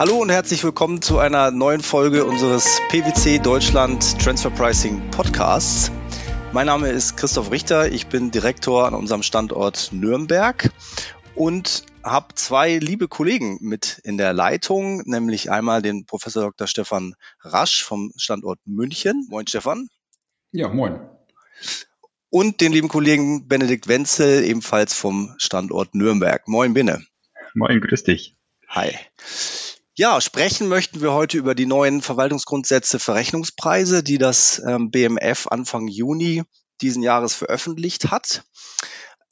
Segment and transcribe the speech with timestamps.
[0.00, 5.92] Hallo und herzlich willkommen zu einer neuen Folge unseres PwC Deutschland Transfer Pricing Podcasts.
[6.54, 10.70] Mein Name ist Christoph Richter, ich bin Direktor an unserem Standort Nürnberg
[11.34, 16.66] und habe zwei liebe Kollegen mit in der Leitung, nämlich einmal den Professor Dr.
[16.66, 19.26] Stefan Rasch vom Standort München.
[19.28, 19.88] Moin Stefan.
[20.52, 20.98] Ja, moin.
[22.30, 26.48] Und den lieben Kollegen Benedikt Wenzel, ebenfalls vom Standort Nürnberg.
[26.48, 27.04] Moin Binne.
[27.52, 28.34] Moin, grüß dich.
[28.66, 28.96] Hi.
[30.00, 35.46] Ja, sprechen möchten wir heute über die neuen Verwaltungsgrundsätze für Rechnungspreise, die das ähm, BMF
[35.48, 36.42] Anfang Juni
[36.80, 38.42] diesen Jahres veröffentlicht hat.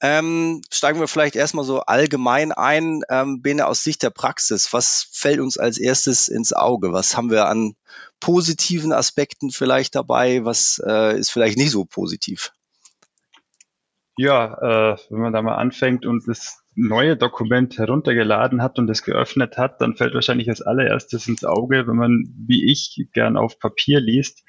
[0.03, 4.71] Ähm, steigen wir vielleicht erstmal so allgemein ein, ähm, Bene, aus Sicht der Praxis.
[4.75, 6.93] Was fällt uns als erstes ins Auge?
[6.93, 7.75] Was haben wir an
[8.21, 10.45] positiven Aspekten vielleicht dabei?
[10.45, 12.53] Was äh, ist vielleicht nicht so positiv?
[14.19, 19.03] Ja, äh, wenn man da mal anfängt und das neue Dokument heruntergeladen hat und es
[19.03, 23.59] geöffnet hat, dann fällt wahrscheinlich als allererstes ins Auge, wenn man, wie ich, gern auf
[23.59, 24.45] Papier liest,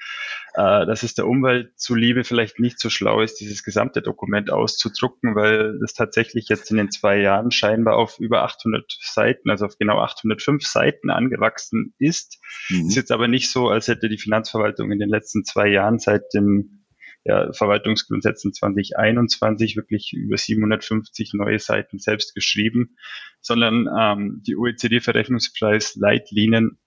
[0.54, 5.34] äh, dass es der Umwelt zuliebe vielleicht nicht so schlau ist, dieses gesamte Dokument auszudrucken,
[5.34, 9.76] weil das tatsächlich jetzt in den zwei Jahren scheinbar auf über 800 Seiten, also auf
[9.76, 12.38] genau 805 Seiten angewachsen ist.
[12.68, 12.86] Mhm.
[12.88, 16.32] Ist jetzt aber nicht so, als hätte die Finanzverwaltung in den letzten zwei Jahren seit
[16.32, 16.79] dem
[17.24, 22.96] ja, Verwaltungsgrundsätzen 2021 wirklich über 750 neue Seiten selbst geschrieben,
[23.40, 26.78] sondern ähm, die OECD-Verrechnungspreis-Leitlinien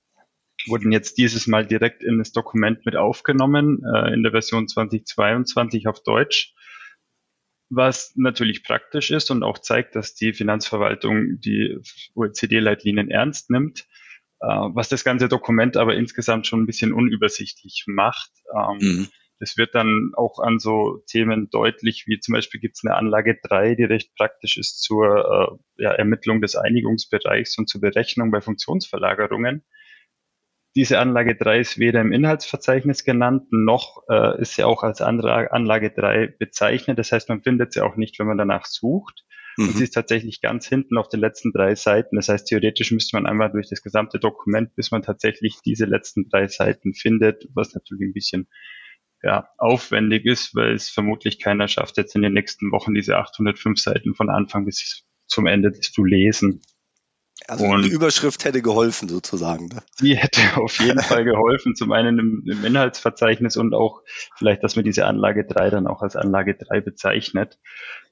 [0.68, 5.88] wurden jetzt dieses Mal direkt in das Dokument mit aufgenommen, äh, in der Version 2022
[5.88, 6.54] auf Deutsch,
[7.70, 11.80] was natürlich praktisch ist und auch zeigt, dass die Finanzverwaltung die
[12.16, 13.88] OECD-Leitlinien ernst nimmt,
[14.40, 18.32] äh, was das ganze Dokument aber insgesamt schon ein bisschen unübersichtlich macht.
[18.56, 19.08] Ähm, mhm.
[19.44, 23.38] Es wird dann auch an so Themen deutlich, wie zum Beispiel gibt es eine Anlage
[23.44, 28.42] 3, die recht praktisch ist zur äh, ja, Ermittlung des Einigungsbereichs und zur Berechnung bei
[28.42, 29.64] Funktionsverlagerungen.
[30.76, 35.92] Diese Anlage 3 ist weder im Inhaltsverzeichnis genannt, noch äh, ist sie auch als Anlage
[35.92, 36.98] 3 bezeichnet.
[36.98, 39.24] Das heißt, man findet sie auch nicht, wenn man danach sucht.
[39.58, 39.68] Mhm.
[39.68, 42.16] Und sie ist tatsächlich ganz hinten auf den letzten drei Seiten.
[42.16, 46.30] Das heißt, theoretisch müsste man einmal durch das gesamte Dokument, bis man tatsächlich diese letzten
[46.30, 48.48] drei Seiten findet, was natürlich ein bisschen
[49.24, 53.80] ja, aufwendig ist, weil es vermutlich keiner schafft, jetzt in den nächsten Wochen diese 805
[53.80, 56.62] Seiten von Anfang bis zum Ende zu lesen.
[57.48, 59.68] Also und die Überschrift hätte geholfen sozusagen.
[59.68, 59.84] Ne?
[60.00, 64.02] Die hätte auf jeden Fall geholfen, zum einen im, im, Inhaltsverzeichnis und auch
[64.38, 67.60] vielleicht, dass man diese Anlage 3 dann auch als Anlage 3 bezeichnet.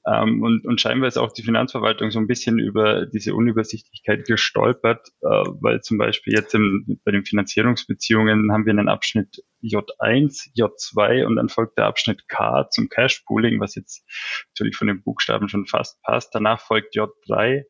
[0.04, 5.08] Ähm, und, und scheinbar ist auch die Finanzverwaltung so ein bisschen über diese Unübersichtlichkeit gestolpert,
[5.20, 11.24] äh, weil zum Beispiel jetzt im, bei den Finanzierungsbeziehungen haben wir einen Abschnitt J1, J2
[11.24, 14.04] und dann folgt der Abschnitt K zum Cash Pooling, was jetzt
[14.50, 16.34] natürlich von den Buchstaben schon fast passt.
[16.34, 17.62] Danach folgt J3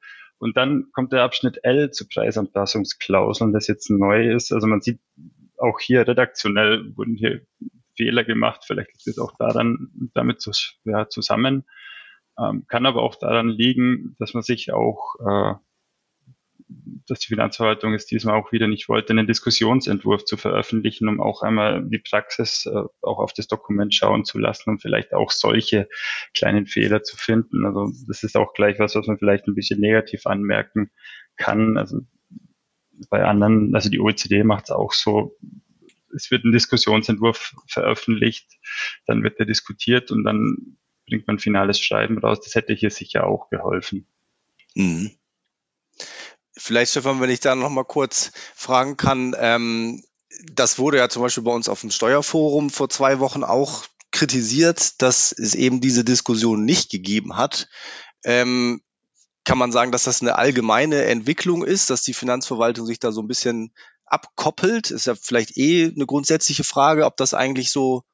[0.43, 4.53] und dann kommt der Abschnitt L zu Preisanpassungsklauseln, das jetzt neu ist.
[4.53, 4.99] Also man sieht
[5.57, 7.43] auch hier redaktionell wurden hier
[7.97, 8.65] Fehler gemacht.
[8.67, 10.51] Vielleicht liegt es auch daran, damit zu,
[10.83, 11.65] ja, zusammen.
[12.37, 15.55] Ähm, kann aber auch daran liegen, dass man sich auch äh,
[17.07, 21.43] dass die Finanzverwaltung es diesmal auch wieder nicht wollte, einen Diskussionsentwurf zu veröffentlichen, um auch
[21.43, 25.89] einmal die Praxis äh, auch auf das Dokument schauen zu lassen und vielleicht auch solche
[26.35, 27.65] kleinen Fehler zu finden.
[27.67, 30.91] Also das ist auch gleich was, was man vielleicht ein bisschen negativ anmerken
[31.37, 31.77] kann.
[31.77, 32.01] Also
[33.11, 35.37] bei anderen, also die OECD macht es auch so,
[36.15, 38.51] es wird ein Diskussionsentwurf veröffentlicht,
[39.07, 42.41] dann wird er diskutiert und dann bringt man ein finales Schreiben raus.
[42.41, 44.07] Das hätte hier sicher auch geholfen.
[44.75, 45.13] Mhm.
[46.57, 50.03] Vielleicht, Stefan, wenn ich da noch mal kurz fragen kann, ähm,
[50.53, 55.01] das wurde ja zum Beispiel bei uns auf dem Steuerforum vor zwei Wochen auch kritisiert,
[55.01, 57.69] dass es eben diese Diskussion nicht gegeben hat.
[58.25, 58.83] Ähm,
[59.45, 63.23] kann man sagen, dass das eine allgemeine Entwicklung ist, dass die Finanzverwaltung sich da so
[63.23, 63.73] ein bisschen
[64.05, 64.91] abkoppelt?
[64.91, 68.05] Ist ja vielleicht eh eine grundsätzliche Frage, ob das eigentlich so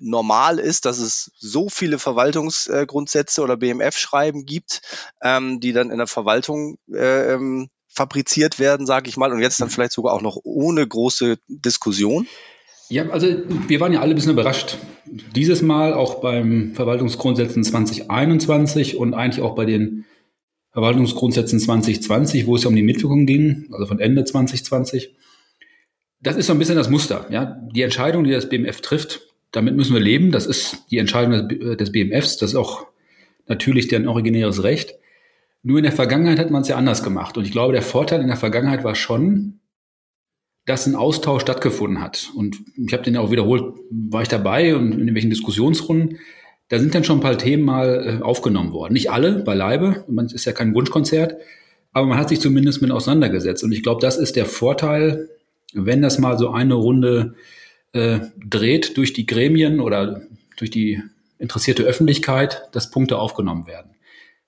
[0.00, 4.80] normal ist, dass es so viele Verwaltungsgrundsätze oder BMF-Schreiben gibt,
[5.22, 9.60] ähm, die dann in der Verwaltung äh, ähm, fabriziert werden, sage ich mal, und jetzt
[9.60, 12.26] dann vielleicht sogar auch noch ohne große Diskussion?
[12.88, 13.26] Ja, also
[13.66, 14.76] wir waren ja alle ein bisschen überrascht.
[15.34, 20.04] Dieses Mal auch beim Verwaltungsgrundsätzen 2021 und eigentlich auch bei den
[20.72, 25.16] Verwaltungsgrundsätzen 2020, wo es ja um die Mitwirkung ging, also von Ende 2020.
[26.20, 27.26] Das ist so ein bisschen das Muster.
[27.30, 27.60] Ja?
[27.72, 29.22] Die Entscheidung, die das BMF trifft,
[29.52, 30.30] damit müssen wir leben.
[30.32, 32.36] Das ist die Entscheidung des BMFs.
[32.36, 32.86] Das ist auch
[33.46, 34.94] natürlich deren originäres Recht.
[35.66, 37.36] Nur in der Vergangenheit hat man es ja anders gemacht.
[37.36, 39.58] Und ich glaube, der Vorteil in der Vergangenheit war schon,
[40.64, 42.30] dass ein Austausch stattgefunden hat.
[42.36, 46.20] Und ich habe den auch wiederholt, war ich dabei und in irgendwelchen Diskussionsrunden.
[46.68, 48.92] Da sind dann schon ein paar Themen mal äh, aufgenommen worden.
[48.92, 50.04] Nicht alle, beileibe.
[50.06, 51.34] Man ist ja kein Wunschkonzert.
[51.92, 53.64] aber man hat sich zumindest mit auseinandergesetzt.
[53.64, 55.28] Und ich glaube, das ist der Vorteil,
[55.72, 57.34] wenn das mal so eine Runde
[57.92, 60.22] äh, dreht durch die Gremien oder
[60.58, 61.02] durch die
[61.40, 63.95] interessierte Öffentlichkeit, dass Punkte aufgenommen werden.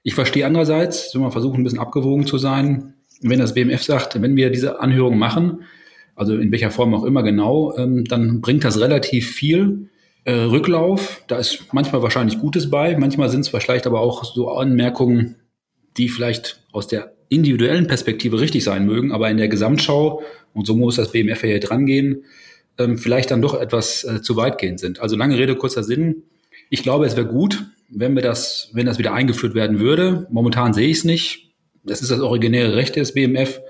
[0.03, 4.21] Ich verstehe andererseits, wenn wir versuchen, ein bisschen abgewogen zu sein, wenn das BMF sagt,
[4.21, 5.65] wenn wir diese Anhörung machen,
[6.15, 9.91] also in welcher Form auch immer genau, ähm, dann bringt das relativ viel
[10.25, 11.23] äh, Rücklauf.
[11.29, 15.37] Da ist manchmal wahrscheinlich Gutes bei, manchmal sind es vielleicht aber auch so Anmerkungen,
[15.97, 20.23] die vielleicht aus der individuellen Perspektive richtig sein mögen, aber in der Gesamtschau,
[20.55, 22.25] und so muss das BMF ja hier dran gehen,
[22.79, 25.00] ähm, vielleicht dann doch etwas äh, zu weitgehend sind.
[25.00, 26.23] Also lange Rede, kurzer Sinn.
[26.71, 30.26] Ich glaube, es wäre gut, wenn wir das, wenn das wieder eingeführt werden würde.
[30.31, 31.52] Momentan sehe ich es nicht.
[31.85, 33.61] Das ist das originäre Recht des BMF.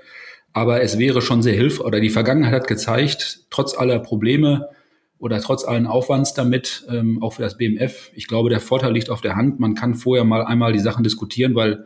[0.51, 4.69] Aber es wäre schon sehr hilfreich, oder die Vergangenheit hat gezeigt, trotz aller Probleme
[5.19, 9.09] oder trotz allen Aufwands damit, ähm, auch für das BMF, ich glaube, der Vorteil liegt
[9.09, 9.59] auf der Hand.
[9.59, 11.85] Man kann vorher mal einmal die Sachen diskutieren, weil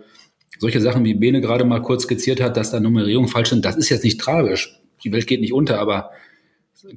[0.59, 3.75] solche Sachen, wie Bene gerade mal kurz skizziert hat, dass da Nummerierung falsch sind, das
[3.75, 4.79] ist jetzt nicht tragisch.
[5.03, 6.11] Die Welt geht nicht unter, aber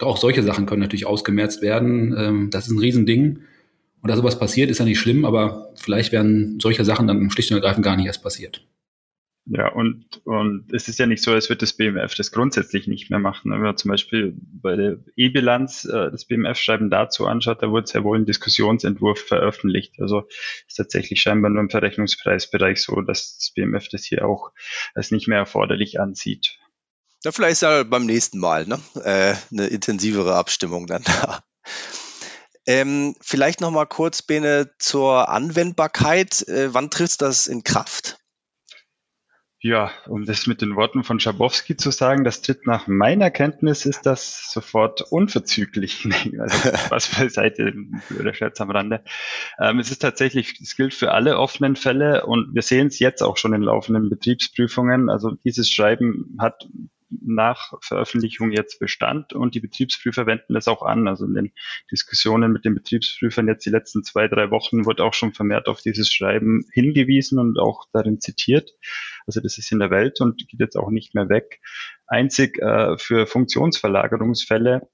[0.00, 2.15] auch solche Sachen können natürlich ausgemerzt werden.
[2.17, 3.41] Ähm, das ist ein Riesending.
[4.03, 7.51] Und dass sowas passiert, ist ja nicht schlimm, aber vielleicht werden solche Sachen dann schlicht
[7.51, 8.67] und ergreifend gar nicht erst passiert.
[9.49, 13.11] Ja, und, und es ist ja nicht so, als würde das BMF das grundsätzlich nicht
[13.11, 13.53] mehr machen.
[13.53, 18.03] Wenn man zum Beispiel bei der E-Bilanz äh, das BMF-Schreiben dazu anschaut, da wurde ja
[18.03, 20.01] wohl ein Diskussionsentwurf veröffentlicht.
[20.01, 20.25] Also
[20.67, 24.51] ist tatsächlich scheinbar nur im Verrechnungspreisbereich so, dass das BMF das hier auch
[24.95, 26.59] als nicht mehr erforderlich ansieht.
[27.23, 28.81] Ja, vielleicht ist ja beim nächsten Mal ne?
[29.05, 31.45] äh, eine intensivere Abstimmung dann da.
[32.67, 36.47] Ähm, vielleicht noch mal kurz, Bene, zur Anwendbarkeit.
[36.49, 38.19] Äh, wann tritt das in Kraft?
[39.61, 43.87] Ja, um das mit den Worten von Schabowski zu sagen, das tritt nach meiner Kenntnis
[43.87, 46.05] ist das sofort unverzüglich.
[46.39, 47.73] also, was beiseite,
[48.09, 49.03] blöder Scherz am Rande.
[49.59, 53.23] Ähm, es ist tatsächlich, es gilt für alle offenen Fälle und wir sehen es jetzt
[53.23, 55.09] auch schon in laufenden Betriebsprüfungen.
[55.09, 56.69] Also dieses Schreiben hat
[57.11, 61.08] nach Veröffentlichung jetzt Bestand und die Betriebsprüfer wenden das auch an.
[61.08, 61.53] Also in den
[61.91, 65.81] Diskussionen mit den Betriebsprüfern jetzt die letzten zwei, drei Wochen wird auch schon vermehrt auf
[65.81, 68.73] dieses Schreiben hingewiesen und auch darin zitiert.
[69.26, 71.61] Also das ist in der Welt und geht jetzt auch nicht mehr weg.
[72.06, 74.88] Einzig äh, für Funktionsverlagerungsfälle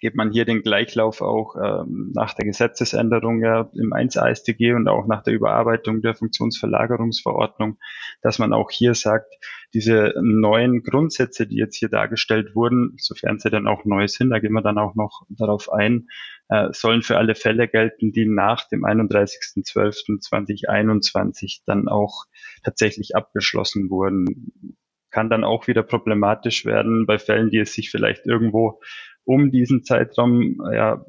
[0.00, 4.88] geht man hier den Gleichlauf auch ähm, nach der Gesetzesänderung ja, im 1 AStG und
[4.88, 7.78] auch nach der Überarbeitung der Funktionsverlagerungsverordnung,
[8.22, 9.34] dass man auch hier sagt,
[9.74, 14.38] diese neuen Grundsätze, die jetzt hier dargestellt wurden, sofern sie dann auch neu sind, da
[14.38, 16.08] gehen wir dann auch noch darauf ein,
[16.48, 22.26] äh, sollen für alle Fälle gelten, die nach dem 31.12.2021 dann auch
[22.62, 24.76] tatsächlich abgeschlossen wurden.
[25.10, 28.80] Kann dann auch wieder problematisch werden bei Fällen, die es sich vielleicht irgendwo
[29.26, 31.04] um diesen Zeitraum ja,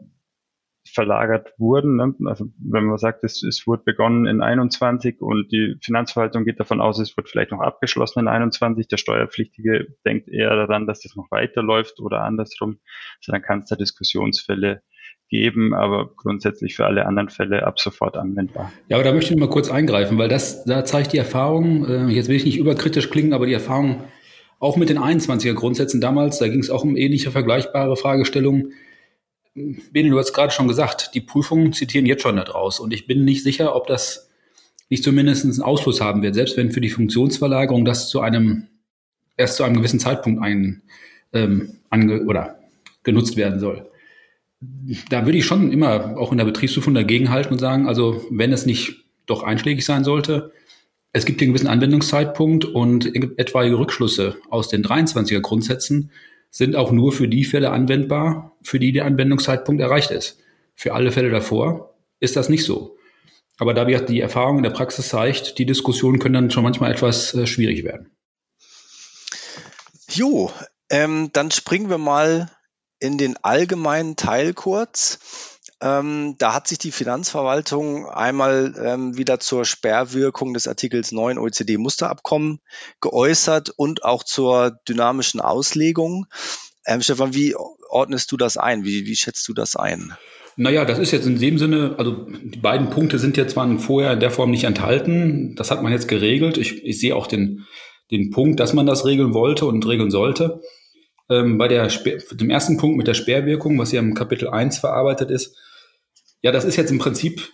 [0.90, 1.98] verlagert wurden.
[1.98, 2.14] Ne?
[2.26, 6.82] Also wenn man sagt, es, es wurde begonnen in 21 und die Finanzverwaltung geht davon
[6.82, 11.16] aus, es wird vielleicht noch abgeschlossen in 21, der Steuerpflichtige denkt eher daran, dass das
[11.16, 12.80] noch weiterläuft oder andersrum.
[13.20, 14.82] Also dann kann es da Diskussionsfälle
[15.30, 18.72] geben, aber grundsätzlich für alle anderen Fälle ab sofort anwendbar.
[18.88, 22.08] Ja, aber da möchte ich mal kurz eingreifen, weil das, da zeigt die Erfahrung, äh,
[22.08, 24.04] jetzt will ich nicht überkritisch klingen, aber die Erfahrung
[24.60, 28.74] auch mit den 21er Grundsätzen damals, da ging es auch um ähnliche vergleichbare Fragestellungen.
[29.54, 32.80] Bene, du hast gerade schon gesagt, die Prüfungen zitieren jetzt schon daraus.
[32.80, 34.30] Und ich bin nicht sicher, ob das
[34.90, 38.68] nicht zumindest einen Ausfluss haben wird, selbst wenn für die Funktionsverlagerung das zu einem,
[39.36, 40.82] erst zu einem gewissen Zeitpunkt ein,
[41.34, 42.60] ähm, ange, oder
[43.04, 43.90] genutzt werden soll.
[45.10, 48.66] Da würde ich schon immer auch in der Betriebsprüfung dagegenhalten und sagen, also wenn es
[48.66, 50.52] nicht doch einschlägig sein sollte,
[51.14, 56.12] es gibt einen gewissen Anwendungszeitpunkt und etwaige Rückschlüsse aus den 23er Grundsätzen
[56.52, 60.40] sind auch nur für die Fälle anwendbar, für die der Anwendungszeitpunkt erreicht ist.
[60.76, 62.98] Für alle Fälle davor ist das nicht so.
[63.58, 66.92] Aber da wir die Erfahrung in der Praxis zeigt, die Diskussionen können dann schon manchmal
[66.92, 68.12] etwas äh, schwierig werden.
[70.10, 70.52] Jo,
[70.90, 72.52] ähm, dann springen wir mal
[73.00, 75.57] in den allgemeinen Teil kurz.
[75.80, 82.60] Ähm, da hat sich die Finanzverwaltung einmal ähm, wieder zur Sperrwirkung des Artikels 9 OECD-Musterabkommen
[83.00, 86.26] geäußert und auch zur dynamischen Auslegung.
[86.88, 87.56] Ähm, Stefan, wie
[87.90, 88.86] ordnest du das ein?
[88.86, 90.14] Wie, wie schätzt du das ein?
[90.56, 94.14] Naja, das ist jetzt in dem Sinne, also die beiden Punkte sind jetzt zwar vorher
[94.14, 95.56] in der Form nicht enthalten.
[95.56, 96.58] Das hat man jetzt geregelt.
[96.58, 97.68] Ich, ich sehe auch den,
[98.10, 100.62] den Punkt, dass man das regeln wollte und regeln sollte.
[101.30, 101.88] Ähm, bei der,
[102.32, 105.56] dem ersten Punkt mit der Sperrwirkung, was ja im Kapitel 1 verarbeitet ist,
[106.42, 107.52] ja, das ist jetzt im Prinzip,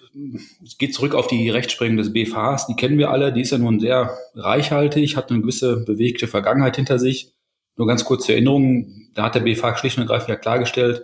[0.63, 3.57] es geht zurück auf die Rechtsprechung des BFHs, die kennen wir alle, die ist ja
[3.57, 7.33] nun sehr reichhaltig, hat eine gewisse bewegte Vergangenheit hinter sich.
[7.75, 11.03] Nur ganz kurz zur Erinnerung, da hat der BFH schlicht und ergreifend ja klargestellt,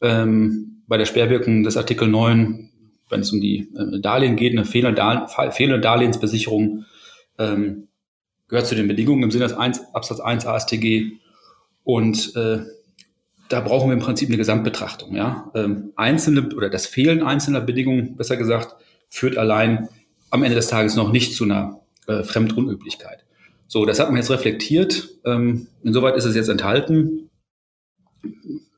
[0.00, 2.70] ähm, bei der Sperrwirkung des Artikel 9,
[3.10, 6.84] wenn es um die äh, Darlehen geht, eine fehlende, Darlehensbesicherung,
[7.38, 7.88] ähm,
[8.48, 11.12] gehört zu den Bedingungen im Sinne des 1, Absatz 1 ASTG.
[11.84, 12.60] Und äh,
[13.48, 15.14] da brauchen wir im Prinzip eine Gesamtbetrachtung.
[15.14, 15.50] Ja?
[15.54, 18.76] Ähm, einzelne oder das Fehlen einzelner Bedingungen, besser gesagt,
[19.08, 19.88] führt allein
[20.30, 23.24] am Ende des Tages noch nicht zu einer äh, Fremdunüblichkeit.
[23.66, 25.08] So, das hat man jetzt reflektiert.
[25.24, 27.30] Ähm, insoweit ist es jetzt enthalten.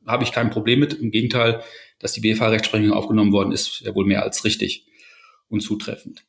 [0.06, 0.94] Habe ich kein Problem mit.
[0.94, 1.62] Im Gegenteil,
[1.98, 4.86] dass die BFH-Rechtsprechung aufgenommen worden ist, ja wohl mehr als richtig
[5.48, 6.24] und zutreffend.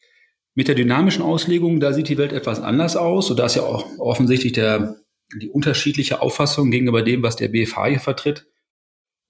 [0.53, 3.29] Mit der dynamischen Auslegung, da sieht die Welt etwas anders aus.
[3.29, 4.97] Und da ist ja auch offensichtlich der,
[5.39, 8.47] die unterschiedliche Auffassung gegenüber dem, was der BFH hier vertritt.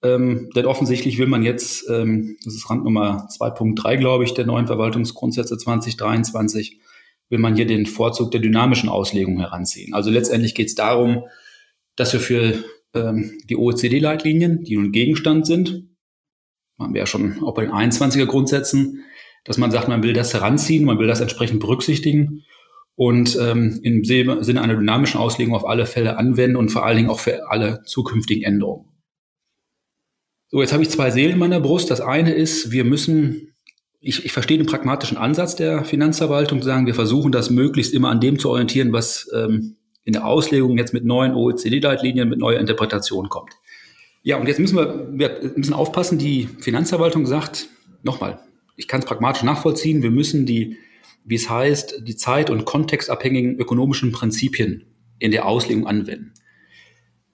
[0.02, 4.66] Ähm, denn offensichtlich will man jetzt, ähm, das ist Randnummer 2.3, glaube ich, der neuen
[4.66, 6.80] Verwaltungsgrundsätze 2023,
[7.28, 9.94] will man hier den Vorzug der dynamischen Auslegung heranziehen.
[9.94, 11.24] Also letztendlich geht es darum,
[11.94, 15.84] dass wir für ähm, die OECD-Leitlinien, die nun Gegenstand sind,
[16.78, 19.04] haben wir ja schon auch bei den 21er Grundsätzen,
[19.44, 22.44] dass man sagt, man will das heranziehen, man will das entsprechend berücksichtigen
[22.94, 27.10] und ähm, im Sinne einer dynamischen Auslegung auf alle Fälle anwenden und vor allen Dingen
[27.10, 28.88] auch für alle zukünftigen Änderungen.
[30.48, 31.90] So, jetzt habe ich zwei Seelen in meiner Brust.
[31.90, 33.52] Das eine ist, wir müssen
[34.02, 38.10] ich, ich verstehe den pragmatischen Ansatz der Finanzverwaltung, zu sagen, wir versuchen das möglichst immer
[38.10, 42.58] an dem zu orientieren, was ähm, in der Auslegung jetzt mit neuen OECD-Leitlinien, mit neuer
[42.58, 43.52] Interpretation kommt.
[44.24, 47.68] Ja, und jetzt müssen wir, wir müssen aufpassen, die Finanzverwaltung sagt,
[48.02, 48.40] nochmal,
[48.76, 50.78] ich kann es pragmatisch nachvollziehen, wir müssen die,
[51.24, 54.86] wie es heißt, die zeit- und kontextabhängigen ökonomischen Prinzipien
[55.18, 56.32] in der Auslegung anwenden.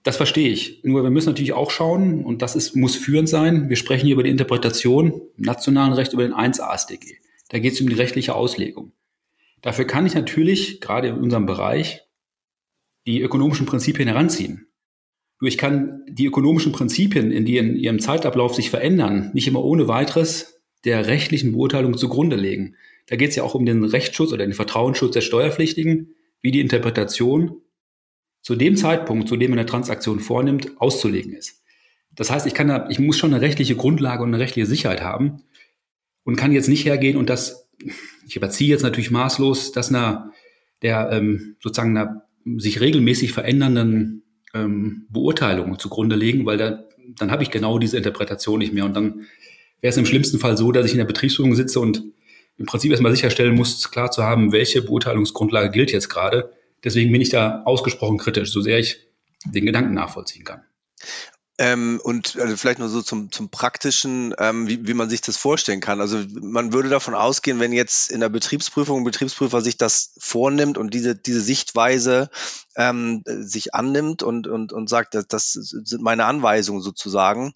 [0.03, 0.83] Das verstehe ich.
[0.83, 4.13] Nur wir müssen natürlich auch schauen, und das ist, muss führend sein, wir sprechen hier
[4.13, 7.17] über die Interpretation im nationalen Recht über den 1 ASDG.
[7.49, 8.93] Da geht es um die rechtliche Auslegung.
[9.61, 12.01] Dafür kann ich natürlich, gerade in unserem Bereich,
[13.05, 14.67] die ökonomischen Prinzipien heranziehen.
[15.41, 19.63] Nur ich kann die ökonomischen Prinzipien, in die in ihrem Zeitablauf sich verändern, nicht immer
[19.63, 22.75] ohne weiteres der rechtlichen Beurteilung zugrunde legen.
[23.09, 26.61] Da geht es ja auch um den Rechtsschutz oder den Vertrauensschutz der Steuerpflichtigen, wie die
[26.61, 27.61] Interpretation
[28.41, 31.63] zu dem Zeitpunkt, zu dem man eine Transaktion vornimmt, auszulegen ist.
[32.15, 35.01] Das heißt, ich kann da, ich muss schon eine rechtliche Grundlage und eine rechtliche Sicherheit
[35.01, 35.43] haben
[36.23, 37.67] und kann jetzt nicht hergehen und das,
[38.27, 40.31] ich überziehe jetzt natürlich maßlos, dass einer
[40.81, 44.23] der ähm, sozusagen einer sich regelmäßig verändernden
[44.53, 46.83] ähm, Beurteilung zugrunde legen, weil da,
[47.17, 49.25] dann habe ich genau diese Interpretation nicht mehr und dann
[49.81, 52.03] wäre es im schlimmsten Fall so, dass ich in der Betriebsführung sitze und
[52.59, 56.51] im Prinzip erstmal sicherstellen muss, klar zu haben, welche Beurteilungsgrundlage gilt jetzt gerade
[56.83, 58.99] Deswegen bin ich da ausgesprochen kritisch, so sehr ich
[59.45, 60.63] den Gedanken nachvollziehen kann.
[61.57, 65.35] Ähm, und also vielleicht nur so zum, zum Praktischen, ähm, wie, wie man sich das
[65.35, 65.99] vorstellen kann.
[65.99, 70.77] Also man würde davon ausgehen, wenn jetzt in der Betriebsprüfung ein Betriebsprüfer sich das vornimmt
[70.77, 72.29] und diese, diese Sichtweise
[72.77, 77.51] ähm, sich annimmt und, und, und sagt, das, das sind meine Anweisungen sozusagen,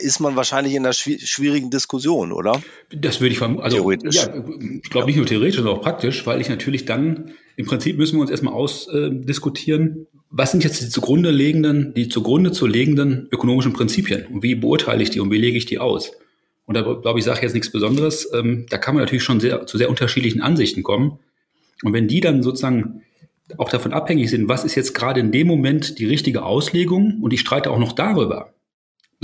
[0.00, 2.62] ist man wahrscheinlich in einer schwierigen Diskussion, oder?
[2.90, 3.62] Das würde ich vermuten.
[3.62, 4.16] Also, theoretisch.
[4.16, 4.44] Ja,
[4.82, 8.16] ich glaube nicht nur theoretisch, sondern auch praktisch, weil ich natürlich dann, im Prinzip müssen
[8.16, 13.28] wir uns erstmal ausdiskutieren, äh, was sind jetzt die zugrunde legenden, die zugrunde zu legenden
[13.30, 16.12] ökonomischen Prinzipien und wie beurteile ich die und wie lege ich die aus?
[16.66, 18.28] Und da glaube ich, sage jetzt nichts Besonderes.
[18.32, 21.18] Ähm, da kann man natürlich schon sehr, zu sehr unterschiedlichen Ansichten kommen.
[21.82, 23.02] Und wenn die dann sozusagen
[23.58, 27.32] auch davon abhängig sind, was ist jetzt gerade in dem Moment die richtige Auslegung und
[27.32, 28.53] ich streite auch noch darüber,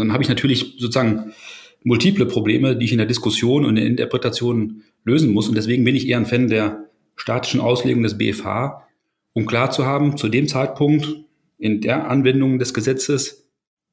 [0.00, 1.32] dann habe ich natürlich sozusagen
[1.82, 5.48] multiple Probleme, die ich in der Diskussion und in der Interpretation lösen muss.
[5.48, 8.86] Und deswegen bin ich eher ein Fan der statischen Auslegung des BFH,
[9.32, 11.24] um klar zu haben, zu dem Zeitpunkt
[11.58, 13.48] in der Anwendung des Gesetzes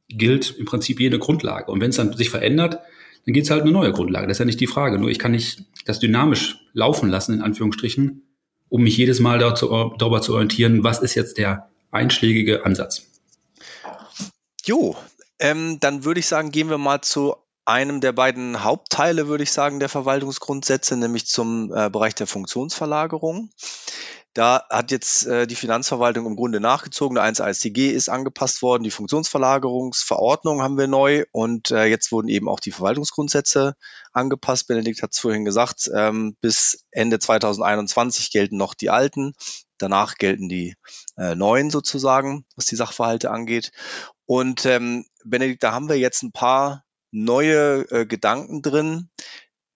[0.10, 1.72] gilt im Prinzip jede Grundlage.
[1.72, 2.80] Und wenn es dann sich verändert,
[3.26, 4.28] dann gibt es halt eine neue Grundlage.
[4.28, 5.00] Das ist ja nicht die Frage.
[5.00, 8.24] Nur ich kann nicht das dynamisch laufen lassen, in Anführungsstrichen,
[8.70, 13.06] um mich jedes Mal darüber zu orientieren, was ist jetzt der einschlägige Ansatz.
[14.66, 14.96] Jo,
[15.40, 19.52] ähm, dann würde ich sagen, gehen wir mal zu einem der beiden Hauptteile, würde ich
[19.52, 23.50] sagen, der Verwaltungsgrundsätze, nämlich zum äh, Bereich der Funktionsverlagerung.
[24.34, 27.16] Da hat jetzt äh, die Finanzverwaltung im Grunde nachgezogen.
[27.16, 32.30] Der 1 AStG ist angepasst worden, die Funktionsverlagerungsverordnung haben wir neu und äh, jetzt wurden
[32.30, 33.74] eben auch die Verwaltungsgrundsätze
[34.14, 34.68] angepasst.
[34.68, 39.34] Benedikt hat es vorhin gesagt, ähm, bis Ende 2021 gelten noch die alten.
[39.80, 40.76] Danach gelten die
[41.18, 43.72] äh, neuen sozusagen, was die Sachverhalte angeht.
[44.28, 49.10] Und ähm, Benedikt, da haben wir jetzt ein paar neue äh, Gedanken drin.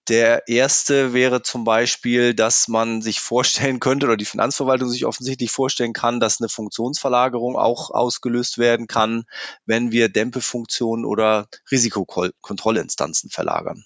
[0.08, 5.50] Der erste wäre zum Beispiel, dass man sich vorstellen könnte oder die Finanzverwaltung sich offensichtlich
[5.50, 9.24] vorstellen kann, dass eine Funktionsverlagerung auch ausgelöst werden kann,
[9.64, 13.84] wenn wir Dämpfefunktionen oder Risikokontrollinstanzen verlagern.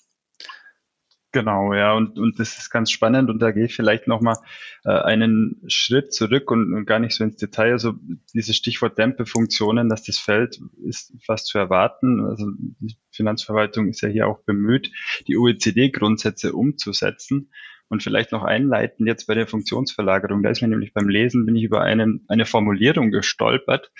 [1.36, 4.38] Genau, ja, und, und das ist ganz spannend und da gehe ich vielleicht nochmal
[4.86, 7.72] äh, einen Schritt zurück und, und gar nicht so ins Detail.
[7.72, 7.92] Also
[8.32, 12.24] dieses Stichwort Dämpfefunktionen, dass das fällt, ist fast zu erwarten.
[12.24, 14.90] Also die Finanzverwaltung ist ja hier auch bemüht,
[15.28, 17.50] die OECD-Grundsätze umzusetzen.
[17.88, 20.42] Und vielleicht noch einleiten jetzt bei der Funktionsverlagerung.
[20.42, 23.92] Da ist mir nämlich beim Lesen, bin ich über eine, eine Formulierung gestolpert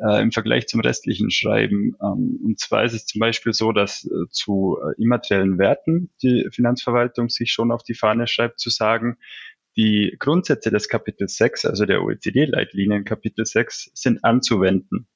[0.00, 1.96] äh, im Vergleich zum restlichen Schreiben.
[2.02, 6.48] Ähm, und zwar ist es zum Beispiel so, dass äh, zu äh, immateriellen Werten die
[6.52, 9.18] Finanzverwaltung sich schon auf die Fahne schreibt, zu sagen,
[9.76, 15.06] die Grundsätze des Kapitel 6, also der OECD-Leitlinien Kapitel 6, sind anzuwenden.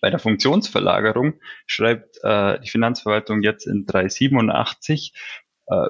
[0.00, 5.18] Bei der Funktionsverlagerung schreibt äh, die Finanzverwaltung jetzt in 387, äh,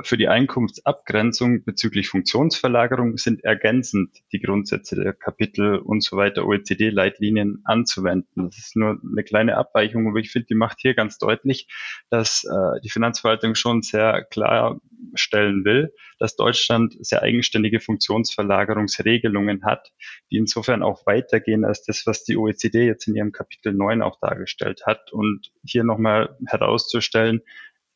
[0.03, 7.61] für die Einkunftsabgrenzung bezüglich Funktionsverlagerung sind ergänzend die Grundsätze der Kapitel und so weiter OECD-Leitlinien
[7.65, 8.47] anzuwenden.
[8.47, 11.69] Das ist nur eine kleine Abweichung, aber ich finde, die macht hier ganz deutlich,
[12.09, 19.93] dass äh, die Finanzverwaltung schon sehr klarstellen will, dass Deutschland sehr eigenständige Funktionsverlagerungsregelungen hat,
[20.31, 24.19] die insofern auch weitergehen als das, was die OECD jetzt in ihrem Kapitel 9 auch
[24.21, 25.13] dargestellt hat.
[25.13, 27.43] Und hier nochmal herauszustellen,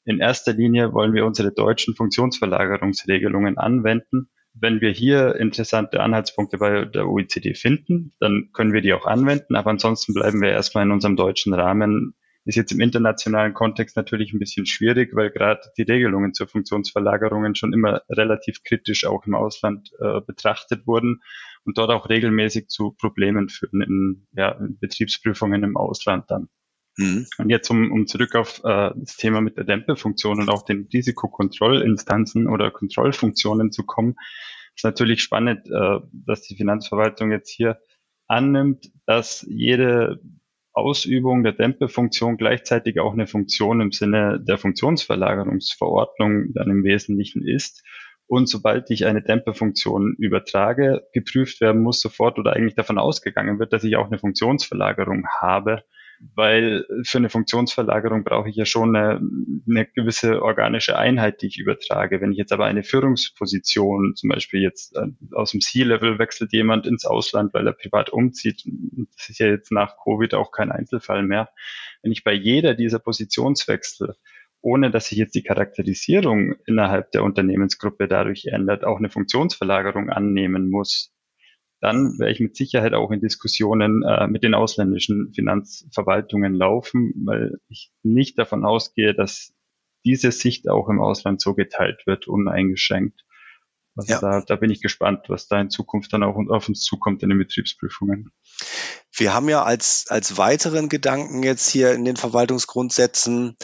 [0.05, 4.31] in erster Linie wollen wir unsere deutschen Funktionsverlagerungsregelungen anwenden.
[4.55, 9.55] Wenn wir hier interessante Anhaltspunkte bei der OECD finden, dann können wir die auch anwenden,
[9.55, 12.15] aber ansonsten bleiben wir erstmal in unserem deutschen Rahmen.
[12.47, 17.55] Ist jetzt im internationalen Kontext natürlich ein bisschen schwierig, weil gerade die Regelungen zur Funktionsverlagerungen
[17.55, 21.21] schon immer relativ kritisch auch im Ausland äh, betrachtet wurden
[21.65, 26.49] und dort auch regelmäßig zu Problemen führen in, ja, in Betriebsprüfungen im Ausland dann.
[26.97, 27.27] Mhm.
[27.39, 30.89] Und jetzt, um, um zurück auf äh, das Thema mit der Dämpelfunktion und auch den
[30.93, 34.17] Risikokontrollinstanzen oder Kontrollfunktionen zu kommen,
[34.75, 37.79] ist natürlich spannend, äh, dass die Finanzverwaltung jetzt hier
[38.27, 40.21] annimmt, dass jede
[40.73, 47.83] Ausübung der Dämpelfunktion gleichzeitig auch eine Funktion im Sinne der Funktionsverlagerungsverordnung dann im Wesentlichen ist.
[48.27, 53.73] Und sobald ich eine Dämpferfunktion übertrage, geprüft werden muss sofort oder eigentlich davon ausgegangen wird,
[53.73, 55.83] dass ich auch eine Funktionsverlagerung habe
[56.35, 59.21] weil für eine Funktionsverlagerung brauche ich ja schon eine,
[59.69, 62.21] eine gewisse organische Einheit, die ich übertrage.
[62.21, 66.87] Wenn ich jetzt aber eine Führungsposition, zum Beispiel jetzt äh, aus dem C-Level wechselt jemand
[66.87, 68.65] ins Ausland, weil er privat umzieht,
[69.17, 71.49] das ist ja jetzt nach Covid auch kein Einzelfall mehr.
[72.03, 74.15] Wenn ich bei jeder dieser Positionswechsel
[74.63, 80.69] ohne dass sich jetzt die Charakterisierung innerhalb der Unternehmensgruppe dadurch ändert, auch eine Funktionsverlagerung annehmen
[80.69, 81.15] muss,
[81.81, 87.59] dann werde ich mit Sicherheit auch in Diskussionen äh, mit den ausländischen Finanzverwaltungen laufen, weil
[87.69, 89.55] ich nicht davon ausgehe, dass
[90.05, 93.25] diese Sicht auch im Ausland so geteilt wird, uneingeschränkt.
[94.09, 94.21] Ja.
[94.21, 97.29] Da, da bin ich gespannt, was da in Zukunft dann auch auf uns zukommt in
[97.29, 98.33] den Betriebsprüfungen.
[99.13, 103.57] Wir haben ja als, als weiteren Gedanken jetzt hier in den Verwaltungsgrundsätzen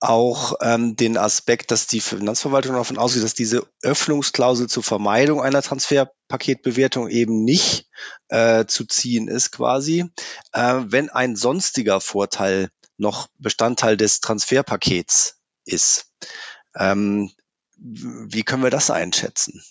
[0.00, 5.62] auch ähm, den Aspekt, dass die Finanzverwaltung davon ausgeht, dass diese Öffnungsklausel zur Vermeidung einer
[5.62, 7.88] Transferpaketbewertung eben nicht
[8.28, 10.10] äh, zu ziehen ist quasi,
[10.52, 16.12] äh, wenn ein sonstiger Vorteil noch Bestandteil des Transferpakets ist.
[16.76, 17.30] Ähm,
[17.76, 19.62] wie können wir das einschätzen?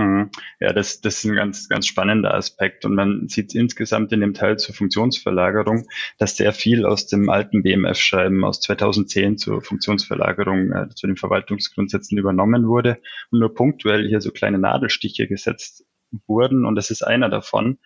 [0.00, 0.30] Mhm.
[0.60, 2.86] Ja, das, das ist ein ganz, ganz spannender Aspekt.
[2.86, 7.62] Und man sieht insgesamt in dem Teil zur Funktionsverlagerung, dass sehr viel aus dem alten
[7.62, 12.98] BMF-Schreiben aus 2010 zur Funktionsverlagerung, äh, zu den Verwaltungsgrundsätzen übernommen wurde
[13.30, 15.84] und nur punktuell hier so kleine Nadelstiche gesetzt
[16.26, 16.64] wurden.
[16.64, 17.78] Und das ist einer davon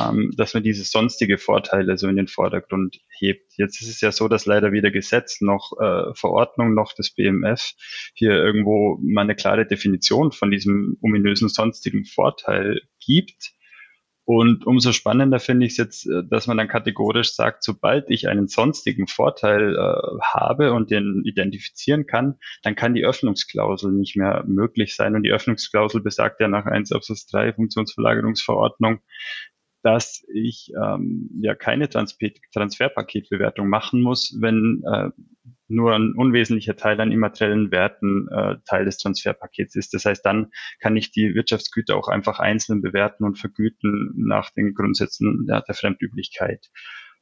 [0.00, 3.52] ähm, dass man diese sonstige Vorteile so in den Vordergrund hebt.
[3.56, 7.72] Jetzt ist es ja so, dass leider weder Gesetz noch äh, Verordnung noch das BMF
[8.14, 13.52] hier irgendwo mal eine klare Definition von diesem ominösen sonstigen Vorteil gibt.
[14.24, 18.28] Und umso spannender finde ich es jetzt, äh, dass man dann kategorisch sagt, sobald ich
[18.28, 24.44] einen sonstigen Vorteil äh, habe und den identifizieren kann, dann kann die Öffnungsklausel nicht mehr
[24.46, 25.16] möglich sein.
[25.16, 29.00] Und die Öffnungsklausel besagt ja nach 1 Absatz 3 Funktionsverlagerungsverordnung,
[29.82, 35.10] dass ich ähm, ja keine Transfer Transferpaketbewertung machen muss, wenn äh,
[35.68, 39.94] nur ein unwesentlicher Teil an immateriellen Werten äh, Teil des Transferpakets ist.
[39.94, 44.74] Das heißt, dann kann ich die Wirtschaftsgüter auch einfach einzeln bewerten und vergüten nach den
[44.74, 46.70] Grundsätzen ja, der Fremdüblichkeit.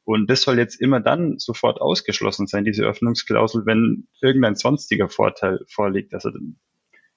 [0.03, 5.59] Und das soll jetzt immer dann sofort ausgeschlossen sein, diese Öffnungsklausel, wenn irgendein sonstiger Vorteil
[5.69, 6.13] vorliegt.
[6.13, 6.31] Also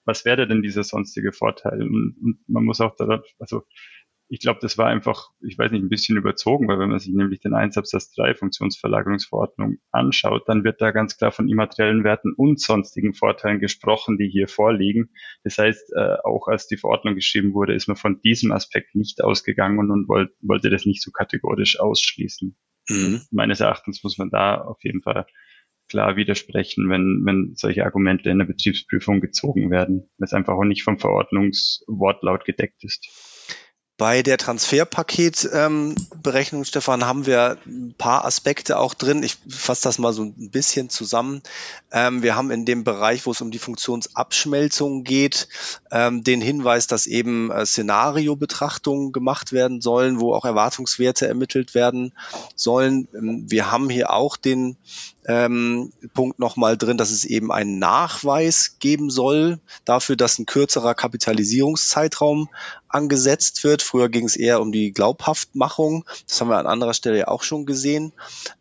[0.04, 1.82] was wäre denn dieser sonstige Vorteil?
[1.82, 3.62] Und, und man muss auch darauf, also
[4.34, 7.14] ich glaube, das war einfach, ich weiß nicht, ein bisschen überzogen, weil wenn man sich
[7.14, 12.32] nämlich den 1 Absatz 3 Funktionsverlagerungsverordnung anschaut, dann wird da ganz klar von immateriellen Werten
[12.36, 15.10] und sonstigen Vorteilen gesprochen, die hier vorliegen.
[15.44, 19.22] Das heißt, äh, auch als die Verordnung geschrieben wurde, ist man von diesem Aspekt nicht
[19.22, 22.56] ausgegangen und wollt, wollte das nicht so kategorisch ausschließen.
[22.88, 23.20] Mhm.
[23.30, 25.26] Meines Erachtens muss man da auf jeden Fall
[25.88, 30.64] klar widersprechen, wenn, wenn solche Argumente in der Betriebsprüfung gezogen werden, weil es einfach auch
[30.64, 33.06] nicht vom Verordnungswortlaut gedeckt ist.
[33.96, 39.22] Bei der Transferpaketberechnung, ähm, Stefan, haben wir ein paar Aspekte auch drin.
[39.22, 41.42] Ich fasse das mal so ein bisschen zusammen.
[41.92, 45.46] Ähm, wir haben in dem Bereich, wo es um die Funktionsabschmelzung geht,
[45.92, 52.14] ähm, den Hinweis, dass eben äh, Szenariobetrachtungen gemacht werden sollen, wo auch Erwartungswerte ermittelt werden
[52.56, 53.06] sollen.
[53.14, 54.76] Ähm, wir haben hier auch den
[55.26, 60.94] ähm, Punkt nochmal drin, dass es eben einen Nachweis geben soll dafür, dass ein kürzerer
[60.94, 62.48] Kapitalisierungszeitraum
[62.88, 63.82] angesetzt wird.
[63.82, 66.04] Früher ging es eher um die Glaubhaftmachung.
[66.28, 68.12] Das haben wir an anderer Stelle ja auch schon gesehen.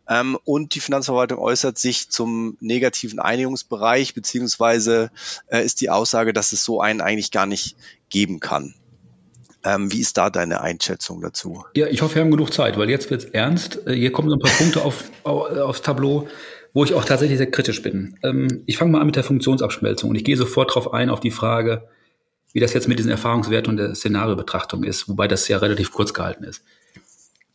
[0.08, 5.12] Ähm, und die Finanzverwaltung äußert sich zum negativen Einigungsbereich, beziehungsweise
[5.47, 7.76] äh, ist die Aussage, dass es so einen eigentlich gar nicht
[8.10, 8.73] geben kann.
[9.65, 11.63] Ähm, wie ist da deine Einschätzung dazu?
[11.76, 13.88] Ja, ich hoffe, wir haben genug Zeit, weil jetzt wird es ernst.
[13.88, 16.28] Äh, hier kommen so ein paar Punkte auf, aufs Tableau,
[16.73, 18.17] wo ich auch tatsächlich sehr kritisch bin.
[18.23, 21.19] Ähm, ich fange mal an mit der Funktionsabschmelzung und ich gehe sofort darauf ein, auf
[21.21, 21.88] die Frage,
[22.52, 26.13] wie das jetzt mit diesen Erfahrungswerten und der Szenariobetrachtung ist, wobei das ja relativ kurz
[26.13, 26.63] gehalten ist.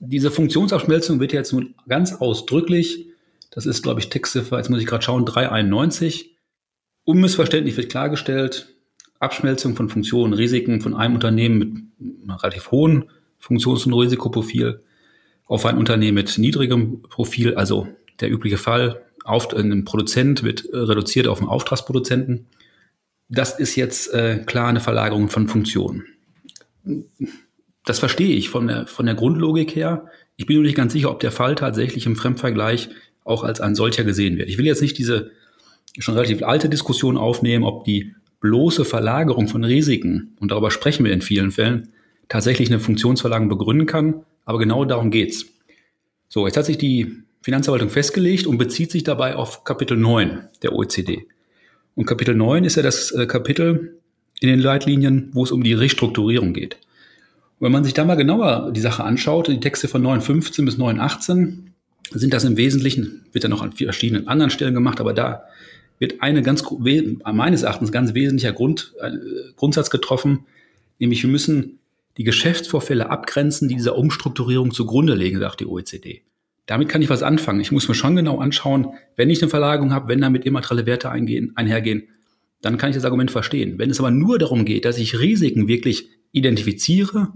[0.01, 3.07] Diese Funktionsabschmelzung wird jetzt nun ganz ausdrücklich,
[3.51, 6.37] das ist, glaube ich, Textziffer, jetzt muss ich gerade schauen, 391,
[7.05, 8.69] unmissverständlich wird klargestellt,
[9.21, 11.69] Abschmelzung von Funktionen, Risiken von einem Unternehmen mit
[12.23, 13.05] einem relativ hohen
[13.39, 14.81] Funktions- und Risikoprofil
[15.47, 17.89] auf ein Unternehmen mit niedrigem Profil, also
[18.21, 22.47] der übliche Fall, auf, ein Produzent wird reduziert auf einen Auftragsproduzenten.
[23.29, 26.05] Das ist jetzt äh, klar eine Verlagerung von Funktionen.
[27.85, 30.07] Das verstehe ich von der, von der Grundlogik her.
[30.37, 32.89] Ich bin nur nicht ganz sicher, ob der Fall tatsächlich im Fremdvergleich
[33.25, 34.49] auch als ein solcher gesehen wird.
[34.49, 35.31] Ich will jetzt nicht diese
[35.99, 41.13] schon relativ alte Diskussion aufnehmen, ob die bloße Verlagerung von Risiken, und darüber sprechen wir
[41.13, 41.89] in vielen Fällen,
[42.29, 44.23] tatsächlich eine Funktionsverlagerung begründen kann.
[44.45, 45.47] Aber genau darum geht's.
[46.29, 50.75] So, jetzt hat sich die Finanzverwaltung festgelegt und bezieht sich dabei auf Kapitel 9 der
[50.75, 51.27] OECD.
[51.95, 53.99] Und Kapitel 9 ist ja das äh, Kapitel
[54.41, 56.75] in den Leitlinien, wo es um die Restrukturierung geht.
[57.59, 60.79] Und wenn man sich da mal genauer die Sache anschaut, die Texte von 9.15 bis
[60.79, 61.69] 9.18,
[62.11, 65.45] sind das im Wesentlichen, wird ja noch an verschiedenen anderen Stellen gemacht, aber da
[65.99, 66.65] wird eine ganz,
[67.33, 69.11] meines Erachtens ganz wesentlicher Grund, äh,
[69.57, 70.47] Grundsatz getroffen,
[70.99, 71.79] nämlich wir müssen
[72.17, 76.23] die Geschäftsvorfälle abgrenzen, die dieser Umstrukturierung zugrunde legen, sagt die OECD.
[76.67, 77.61] Damit kann ich was anfangen.
[77.61, 81.11] Ich muss mir schon genau anschauen, wenn ich eine Verlagerung habe, wenn damit immaterielle Werte
[81.11, 82.09] eingehen, einhergehen,
[82.61, 83.79] dann kann ich das Argument verstehen.
[83.79, 87.33] Wenn es aber nur darum geht, dass ich Risiken wirklich identifiziere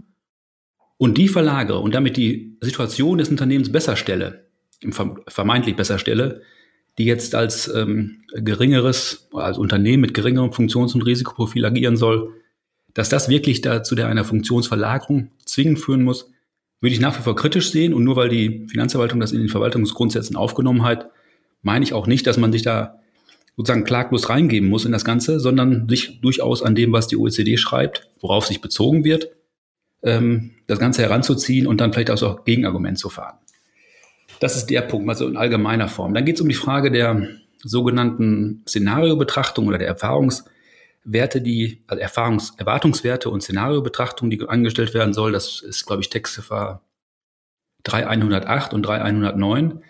[0.98, 4.48] und die verlagere und damit die Situation des Unternehmens besser stelle,
[5.28, 6.42] vermeintlich besser stelle,
[6.98, 12.34] die jetzt als ähm, geringeres, als Unternehmen mit geringerem Funktions- und Risikoprofil agieren soll,
[12.94, 16.30] dass das wirklich dazu der einer Funktionsverlagerung zwingend führen muss,
[16.80, 17.94] würde ich nach wie vor kritisch sehen.
[17.94, 21.10] Und nur weil die Finanzverwaltung das in den Verwaltungsgrundsätzen aufgenommen hat,
[21.62, 22.98] meine ich auch nicht, dass man sich da
[23.56, 27.56] sozusagen klaglos reingeben muss in das Ganze, sondern sich durchaus an dem, was die OECD
[27.56, 29.28] schreibt, worauf sich bezogen wird,
[30.02, 33.38] ähm, das Ganze heranzuziehen und dann vielleicht auch so Gegenargument zu fahren.
[34.42, 36.14] Das ist der Punkt, also in allgemeiner Form.
[36.14, 37.28] Dann geht es um die Frage der
[37.62, 45.30] sogenannten Szenariobetrachtung oder der Erfahrungswerte, die, also Erfahrungs-, Erwartungswerte und Szenariobetrachtung, die angestellt werden soll.
[45.30, 46.82] Das ist, glaube ich, Textziffer
[47.84, 49.84] 3108 und 3109.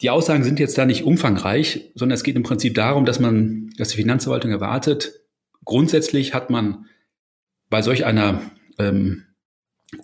[0.00, 3.70] Die Aussagen sind jetzt da nicht umfangreich, sondern es geht im Prinzip darum, dass man,
[3.76, 5.12] dass die Finanzverwaltung erwartet,
[5.66, 6.86] grundsätzlich hat man
[7.68, 8.40] bei solch einer
[8.78, 9.24] ähm,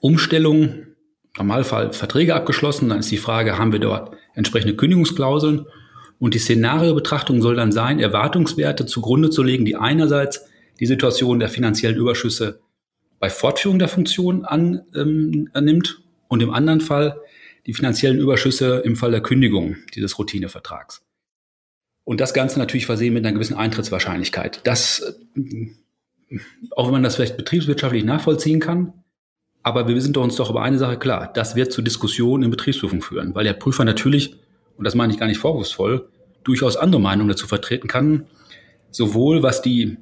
[0.03, 0.88] Umstellung
[1.39, 2.89] Normalfall Verträge abgeschlossen.
[2.89, 5.67] Dann ist die Frage, haben wir dort entsprechende Kündigungsklauseln?
[6.19, 10.45] Und die Szenariobetrachtung soll dann sein, Erwartungswerte zugrunde zu legen, die einerseits
[10.81, 12.61] die Situation der finanziellen Überschüsse
[13.19, 17.21] bei Fortführung der Funktion an, ähm, annimmt und im anderen Fall
[17.67, 21.03] die finanziellen Überschüsse im Fall der Kündigung dieses Routinevertrags.
[22.05, 24.61] Und das Ganze natürlich versehen mit einer gewissen Eintrittswahrscheinlichkeit.
[24.65, 25.69] Das, äh,
[26.71, 28.93] auch wenn man das vielleicht betriebswirtschaftlich nachvollziehen kann,
[29.63, 31.31] aber wir sind uns doch über eine Sache klar.
[31.35, 34.37] Das wird zu Diskussionen in Betriebsprüfung führen, weil der Prüfer natürlich,
[34.77, 36.09] und das meine ich gar nicht vorwurfsvoll,
[36.45, 38.27] durchaus andere Meinungen dazu vertreten kann,
[38.91, 39.99] sowohl was die,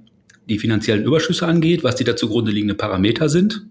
[0.49, 3.67] die finanziellen Überschüsse angeht, was die dazu grunde liegenden Parameter sind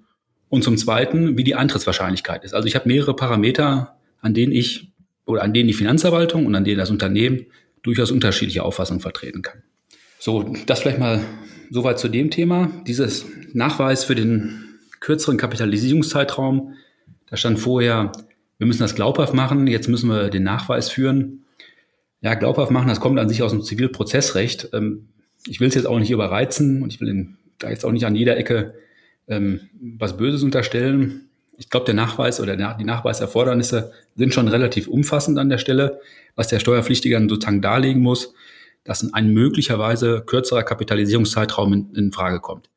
[0.50, 2.54] und zum Zweiten, wie die Eintrittswahrscheinlichkeit ist.
[2.54, 4.92] Also ich habe mehrere Parameter, an denen ich
[5.26, 7.46] oder an denen die Finanzverwaltung und an denen das Unternehmen
[7.82, 9.64] durchaus unterschiedliche Auffassungen vertreten kann.
[10.20, 11.22] So, das vielleicht mal
[11.70, 12.72] soweit zu dem Thema.
[12.88, 14.65] Dieses Nachweis für den
[15.06, 16.74] kürzeren Kapitalisierungszeitraum.
[17.30, 18.12] Da stand vorher,
[18.58, 21.46] wir müssen das glaubhaft machen, jetzt müssen wir den Nachweis führen.
[22.22, 24.70] Ja, glaubhaft machen, das kommt an sich aus dem Zivilprozessrecht.
[24.74, 25.10] Ähm,
[25.48, 27.28] ich will es jetzt auch nicht überreizen und ich will
[27.60, 28.74] da jetzt auch nicht an jeder Ecke
[29.28, 31.30] ähm, was Böses unterstellen.
[31.56, 36.00] Ich glaube, der Nachweis oder die Nachweiserfordernisse sind schon relativ umfassend an der Stelle,
[36.36, 38.34] was der Steuerpflichtige dann sozusagen darlegen muss,
[38.84, 42.70] dass ein möglicherweise kürzerer Kapitalisierungszeitraum in, in Frage kommt.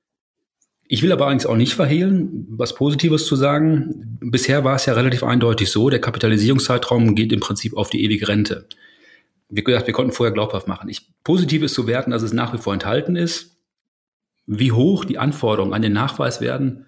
[0.91, 4.19] Ich will aber allerdings auch nicht verhehlen, was Positives zu sagen.
[4.21, 8.27] Bisher war es ja relativ eindeutig so, der Kapitalisierungszeitraum geht im Prinzip auf die ewige
[8.27, 8.67] Rente.
[9.51, 10.89] Wie gesagt, wir konnten vorher glaubhaft machen.
[10.89, 13.59] Ich, positiv ist zu werten, dass es nach wie vor enthalten ist.
[14.47, 16.87] Wie hoch die Anforderungen an den Nachweis werden,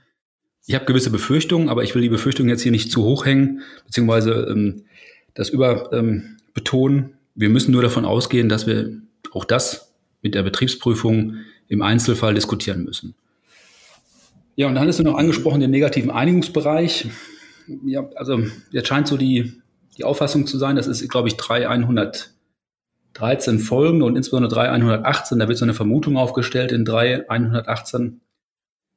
[0.67, 3.63] ich habe gewisse Befürchtungen, aber ich will die Befürchtungen jetzt hier nicht zu hoch hängen,
[3.87, 4.85] beziehungsweise ähm,
[5.35, 6.99] das überbetonen.
[6.99, 8.93] Ähm, wir müssen nur davon ausgehen, dass wir
[9.33, 11.37] auch das mit der Betriebsprüfung
[11.69, 13.15] im Einzelfall diskutieren müssen.
[14.61, 17.09] Ja, und dann hast du noch angesprochen den negativen Einigungsbereich.
[17.87, 19.63] Ja, also jetzt scheint so die,
[19.97, 25.57] die Auffassung zu sein, das ist, glaube ich, 3113 folgende und insbesondere 3118, da wird
[25.57, 28.21] so eine Vermutung aufgestellt in 3118.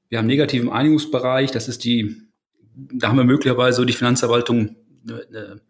[0.10, 2.13] Wir haben negativen Einigungsbereich, das ist die,
[2.76, 4.76] da haben wir möglicherweise so die Finanzverwaltung
[5.08, 5.62] eine, eine,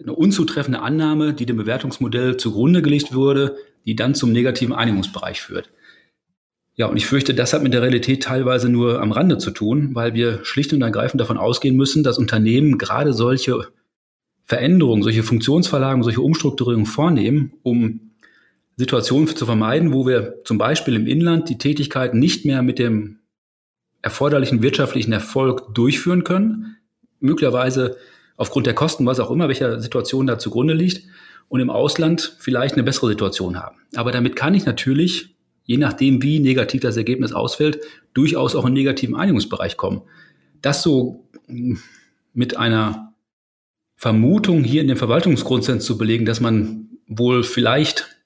[0.00, 5.70] eine unzutreffende Annahme, die dem Bewertungsmodell zugrunde gelegt wurde, die dann zum negativen Einigungsbereich führt.
[6.76, 9.94] Ja, und ich fürchte, das hat mit der Realität teilweise nur am Rande zu tun,
[9.94, 13.68] weil wir schlicht und ergreifend davon ausgehen müssen, dass Unternehmen gerade solche
[14.44, 18.12] Veränderungen, solche Funktionsverlagerungen, solche Umstrukturierungen vornehmen, um
[18.76, 23.18] Situationen zu vermeiden, wo wir zum Beispiel im Inland die Tätigkeit nicht mehr mit dem
[24.02, 26.78] erforderlichen wirtschaftlichen Erfolg durchführen können,
[27.20, 27.96] möglicherweise
[28.36, 31.04] aufgrund der Kosten, was auch immer, welcher Situation da zugrunde liegt,
[31.48, 33.76] und im Ausland vielleicht eine bessere Situation haben.
[33.96, 37.80] Aber damit kann ich natürlich je nachdem, wie negativ das Ergebnis ausfällt,
[38.14, 40.02] durchaus auch in negativen Einigungsbereich kommen.
[40.62, 41.78] Das so hm,
[42.32, 43.12] mit einer
[43.96, 48.16] Vermutung hier in den Verwaltungsgrundsatz zu belegen, dass man wohl vielleicht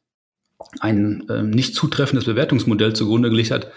[0.80, 3.70] ein äh, nicht zutreffendes Bewertungsmodell zugrunde gelegt hat,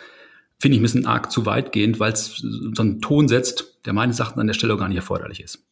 [0.59, 4.19] finde ich ein bisschen arg zu weitgehend, weil es so einen Ton setzt, der meines
[4.19, 5.65] Erachtens an der Stelle gar nicht erforderlich ist.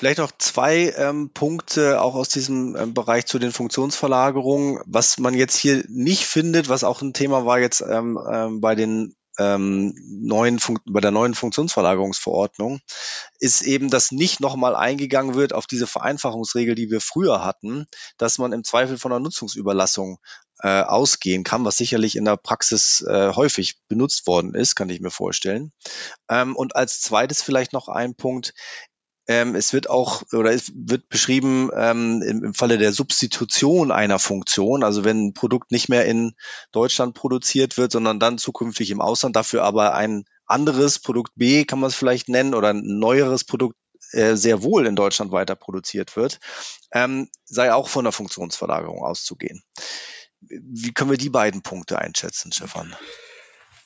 [0.00, 4.80] Vielleicht noch zwei ähm, Punkte auch aus diesem ähm, Bereich zu den Funktionsverlagerungen.
[4.86, 8.74] Was man jetzt hier nicht findet, was auch ein Thema war jetzt ähm, ähm, bei
[8.74, 12.80] den ähm, neuen bei der neuen Funktionsverlagerungsverordnung,
[13.40, 17.84] ist eben, dass nicht nochmal eingegangen wird auf diese Vereinfachungsregel, die wir früher hatten,
[18.16, 20.18] dass man im Zweifel von einer Nutzungsüberlassung
[20.62, 25.00] äh, ausgehen kann, was sicherlich in der Praxis äh, häufig benutzt worden ist, kann ich
[25.00, 25.72] mir vorstellen.
[26.28, 28.52] Ähm, und als zweites vielleicht noch ein Punkt,
[29.30, 34.18] ähm, es wird auch oder es wird beschrieben ähm, im, im Falle der Substitution einer
[34.18, 36.34] Funktion, also wenn ein Produkt nicht mehr in
[36.72, 41.78] Deutschland produziert wird, sondern dann zukünftig im Ausland, dafür aber ein anderes Produkt B, kann
[41.78, 43.76] man es vielleicht nennen, oder ein neueres Produkt
[44.10, 46.40] äh, sehr wohl in Deutschland weiter produziert wird,
[46.90, 49.62] ähm, sei auch von der Funktionsverlagerung auszugehen.
[50.40, 52.96] Wie können wir die beiden Punkte einschätzen, Stefan?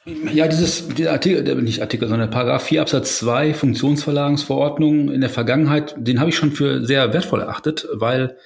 [0.07, 5.95] Ja, dieses dieser Artikel, nicht Artikel, sondern Paragraph 4 Absatz 2 Funktionsverlagensverordnung in der Vergangenheit,
[5.97, 8.37] den habe ich schon für sehr wertvoll erachtet, weil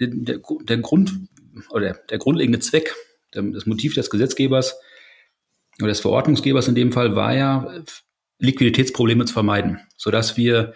[0.00, 1.12] der, der Grund
[1.70, 2.94] oder der grundlegende Zweck,
[3.32, 4.78] das Motiv des Gesetzgebers
[5.80, 7.82] oder des Verordnungsgebers in dem Fall war ja,
[8.38, 10.72] Liquiditätsprobleme zu vermeiden, sodass wir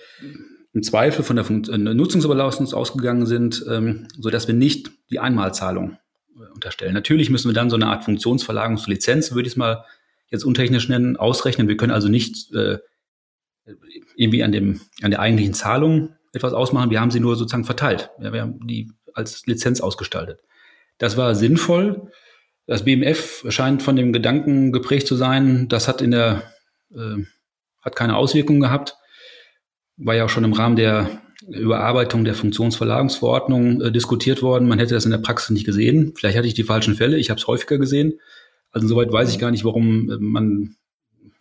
[0.73, 5.99] im Zweifel von der äh, Nutzungsüberlassung ausgegangen sind, ähm, sodass wir nicht die Einmalzahlung
[6.35, 6.95] äh, unterstellen.
[6.95, 9.85] Natürlich müssen wir dann so eine Art Funktionsverlagerungslizenz, würde ich es mal
[10.33, 11.69] jetzt untechnisch nennen, ausrechnen.
[11.69, 12.79] Wir können also nicht äh,
[14.17, 16.91] irgendwie an, dem, an der eigentlichen Zahlung etwas ausmachen.
[16.91, 18.11] Wir haben sie nur sozusagen verteilt.
[18.21, 20.41] Ja, wir haben die als Lizenz ausgestaltet.
[20.99, 22.11] Das war sinnvoll.
[22.67, 26.43] Das BMF scheint von dem Gedanken geprägt zu sein, das hat in der,
[26.95, 27.23] äh,
[27.83, 28.97] hat keine Auswirkungen gehabt.
[29.97, 31.11] War ja auch schon im Rahmen der
[31.49, 34.69] Überarbeitung der Funktionsverlagerungsverordnung äh, diskutiert worden.
[34.69, 36.15] Man hätte das in der Praxis nicht gesehen.
[36.17, 37.19] Vielleicht hatte ich die falschen Fälle.
[37.19, 38.15] Ich habe es häufiger gesehen.
[38.73, 40.77] Also soweit weiß ich gar nicht, warum äh, man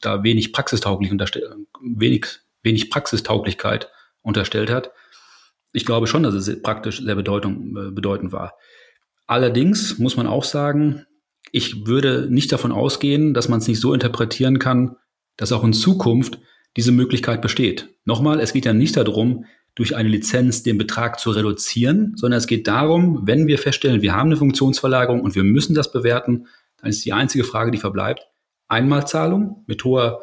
[0.02, 1.46] da wenig praxistauglich unterstellt,
[1.82, 2.28] wenig,
[2.64, 3.90] wenig Praxistauglichkeit
[4.22, 4.92] unterstellt hat.
[5.74, 8.54] Ich glaube schon, dass es praktisch sehr bedeutung, äh, bedeutend war.
[9.28, 11.06] Allerdings muss man auch sagen,
[11.52, 14.98] ich würde nicht davon ausgehen, dass man es nicht so interpretieren kann,
[15.38, 16.40] dass auch in Zukunft
[16.78, 17.90] diese Möglichkeit besteht.
[18.06, 22.48] Nochmal, es geht ja nicht darum, durch eine Lizenz den Betrag zu reduzieren, sondern es
[22.48, 26.48] geht darum, wenn wir feststellen, wir haben eine Funktionsverlagerung und wir müssen das bewerten,
[26.82, 28.28] dann ist die einzige Frage, die verbleibt,
[28.68, 30.22] Einmalzahlung mit hoher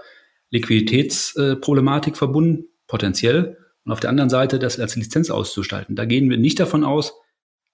[0.51, 5.97] Liquiditätsproblematik verbunden, potenziell, und auf der anderen Seite das als Lizenz auszustalten.
[5.97, 7.15] Da gehen wir nicht davon aus,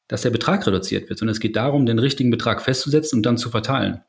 [0.06, 3.38] dass der Betrag reduziert wird, sondern es geht darum, den richtigen Betrag festzusetzen und dann
[3.38, 4.02] zu verteilen.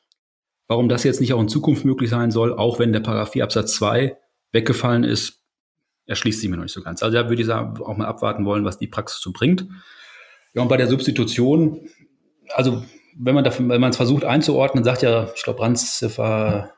[0.68, 3.44] Warum das jetzt nicht auch in Zukunft möglich sein soll, auch wenn der Paragraph 4
[3.44, 4.18] Absatz 2
[4.52, 5.42] weggefallen ist,
[6.06, 7.02] erschließt sich mir noch nicht so ganz.
[7.02, 9.66] Also da würde ich auch mal abwarten wollen, was die Praxis so bringt.
[10.54, 11.88] Ja, und bei der Substitution,
[12.54, 12.84] also
[13.18, 16.74] wenn man dafür, wenn man es versucht einzuordnen, sagt ja, ich glaube, Randziffer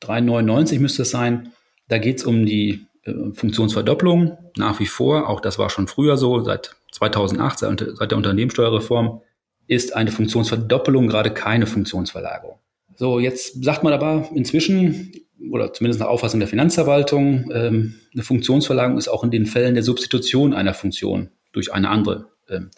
[0.00, 1.52] 399 müsste es sein.
[1.88, 5.28] Da geht es um die äh, Funktionsverdopplung nach wie vor.
[5.28, 6.42] Auch das war schon früher so.
[6.42, 9.20] Seit 2008, seit, seit der Unternehmenssteuerreform,
[9.66, 12.58] ist eine Funktionsverdoppelung gerade keine Funktionsverlagerung.
[12.96, 15.12] So, jetzt sagt man aber inzwischen,
[15.50, 19.84] oder zumindest nach Auffassung der Finanzverwaltung, ähm, eine Funktionsverlagerung ist auch in den Fällen der
[19.84, 22.70] Substitution einer Funktion durch eine andere ähm,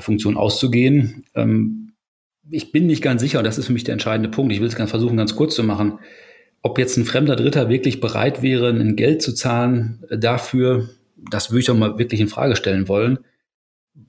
[0.00, 1.24] Funktion auszugehen.
[1.34, 1.92] Ähm,
[2.50, 4.68] ich bin nicht ganz sicher, und das ist für mich der entscheidende Punkt, ich will
[4.68, 5.98] es ganz versuchen, ganz kurz zu machen,
[6.62, 10.88] ob jetzt ein fremder Dritter wirklich bereit wäre, ein Geld zu zahlen äh, dafür,
[11.30, 13.18] das würde ich doch mal wirklich in Frage stellen wollen.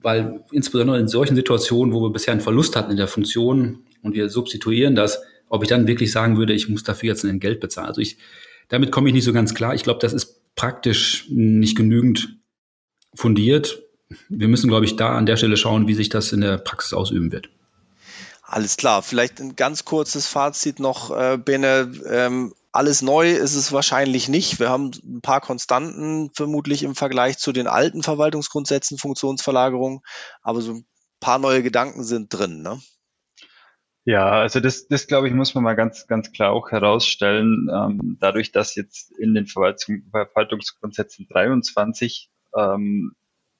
[0.02, 4.14] Weil insbesondere in solchen Situationen, wo wir bisher einen Verlust hatten in der Funktion und
[4.14, 7.60] wir substituieren das, ob ich dann wirklich sagen würde, ich muss dafür jetzt ein Geld
[7.60, 7.88] bezahlen.
[7.88, 8.18] Also ich,
[8.68, 9.74] damit komme ich nicht so ganz klar.
[9.74, 12.38] Ich glaube, das ist praktisch nicht genügend
[13.16, 13.82] fundiert.
[14.28, 16.94] Wir müssen, glaube ich, da an der Stelle schauen, wie sich das in der Praxis
[16.94, 17.50] ausüben wird.
[18.44, 19.04] Alles klar.
[19.04, 21.92] Vielleicht ein ganz kurzes Fazit noch, äh, Bene.
[22.08, 24.60] Ähm, alles neu ist es wahrscheinlich nicht.
[24.60, 30.04] Wir haben ein paar Konstanten vermutlich im Vergleich zu den alten Verwaltungsgrundsätzen, Funktionsverlagerung,
[30.42, 30.86] aber so ein
[31.20, 32.62] paar neue Gedanken sind drin.
[32.62, 32.80] Ne?
[34.06, 37.70] Ja, also das, das glaube ich, muss man mal ganz, ganz klar auch herausstellen.
[37.72, 43.14] Ähm, dadurch, dass jetzt in den Verwaltungsgrundsätzen 23 ähm,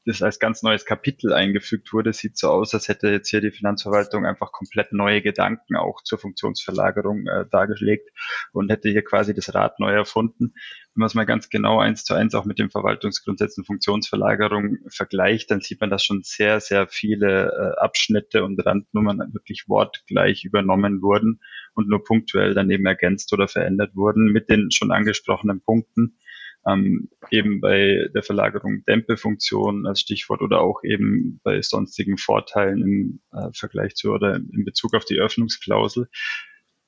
[0.06, 3.52] das als ganz neues Kapitel eingefügt wurde, sieht so aus, als hätte jetzt hier die
[3.52, 8.10] Finanzverwaltung einfach komplett neue Gedanken auch zur Funktionsverlagerung äh, dargelegt
[8.54, 10.54] und hätte hier quasi das Rad neu erfunden.
[10.94, 15.52] Wenn man es mal ganz genau eins zu eins auch mit den Verwaltungsgrundsätzen Funktionsverlagerung vergleicht,
[15.52, 21.02] dann sieht man, dass schon sehr, sehr viele äh, Abschnitte und Randnummern wirklich wortgleich übernommen
[21.02, 21.42] wurden
[21.74, 26.18] und nur punktuell daneben ergänzt oder verändert wurden mit den schon angesprochenen Punkten
[26.68, 33.22] ähm, eben bei der Verlagerung Dämpefunktion als Stichwort oder auch eben bei sonstigen Vorteilen im
[33.32, 36.10] äh, Vergleich zu oder in Bezug auf die Öffnungsklausel.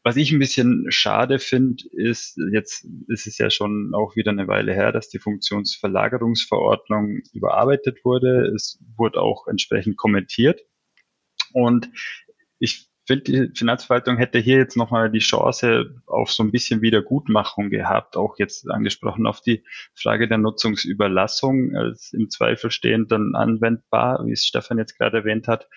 [0.04, 4.48] Was ich ein bisschen schade finde, ist, jetzt ist es ja schon auch wieder eine
[4.48, 8.52] Weile her, dass die Funktionsverlagerungsverordnung überarbeitet wurde.
[8.56, 10.62] Es wurde auch entsprechend kommentiert.
[11.54, 11.92] Und
[12.58, 17.70] ich finde, die Finanzverwaltung hätte hier jetzt nochmal die Chance auf so ein bisschen Wiedergutmachung
[17.70, 24.26] gehabt, auch jetzt angesprochen auf die Frage der Nutzungsüberlassung als im Zweifel stehend dann anwendbar,
[24.26, 25.68] wie es Stefan jetzt gerade erwähnt hat.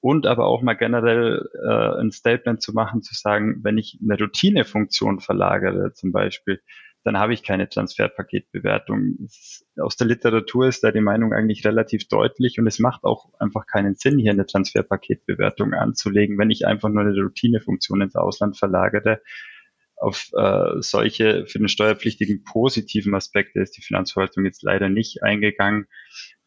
[0.00, 4.18] Und aber auch mal generell äh, ein Statement zu machen, zu sagen, wenn ich eine
[4.18, 6.60] Routinefunktion verlagere, zum Beispiel,
[7.04, 9.28] dann habe ich keine Transferpaketbewertung.
[9.78, 13.66] Aus der Literatur ist da die Meinung eigentlich relativ deutlich und es macht auch einfach
[13.66, 19.20] keinen Sinn, hier eine Transferpaketbewertung anzulegen, wenn ich einfach nur eine Routinefunktion ins Ausland verlagere.
[19.96, 25.86] Auf äh, solche für den Steuerpflichtigen positiven Aspekte ist die Finanzverwaltung jetzt leider nicht eingegangen.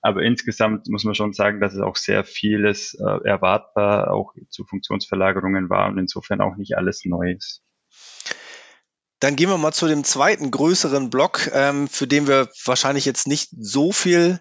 [0.01, 4.65] Aber insgesamt muss man schon sagen, dass es auch sehr vieles äh, erwartbar auch zu
[4.65, 7.63] Funktionsverlagerungen war und insofern auch nicht alles neu ist.
[9.19, 13.27] Dann gehen wir mal zu dem zweiten größeren Block, ähm, für den wir wahrscheinlich jetzt
[13.27, 14.39] nicht so viel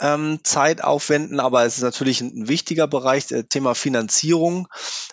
[0.00, 4.68] ähm, Zeit aufwenden, aber es ist natürlich ein, wichtiger Bereich, äh, Thema Finanzierung.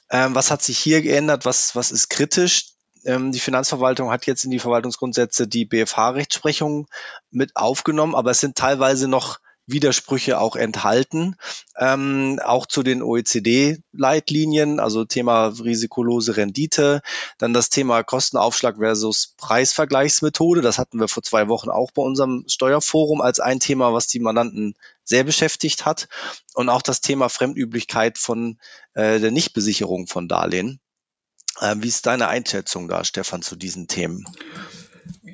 [0.10, 1.46] Ähm, was hat sich hier geändert?
[1.46, 2.74] Was, was ist kritisch?
[3.06, 6.88] Ähm, die Finanzverwaltung hat jetzt in die Verwaltungsgrundsätze die BFH-Rechtsprechung
[7.32, 11.36] mit aufgenommen, aber es sind teilweise noch Widersprüche auch enthalten,
[11.78, 17.02] ähm, auch zu den OECD-Leitlinien, also Thema risikolose Rendite,
[17.38, 22.46] dann das Thema Kostenaufschlag versus Preisvergleichsmethode, das hatten wir vor zwei Wochen auch bei unserem
[22.48, 26.08] Steuerforum als ein Thema, was die Mandanten sehr beschäftigt hat
[26.54, 28.60] und auch das Thema Fremdüblichkeit von
[28.94, 30.80] äh, der Nichtbesicherung von Darlehen.
[31.60, 34.26] Äh, wie ist deine Einschätzung da, Stefan, zu diesen Themen?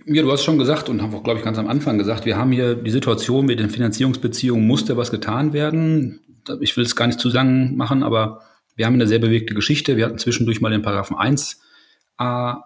[0.05, 2.35] Ja, du hast schon gesagt und haben auch, glaube ich, ganz am Anfang gesagt, wir
[2.35, 6.21] haben hier die Situation mit den Finanzierungsbeziehungen, musste was getan werden.
[6.59, 8.41] Ich will es gar nicht zu lang machen, aber
[8.75, 9.97] wir haben eine sehr bewegte Geschichte.
[9.97, 12.61] Wir hatten zwischendurch mal den Paragraphen 1a,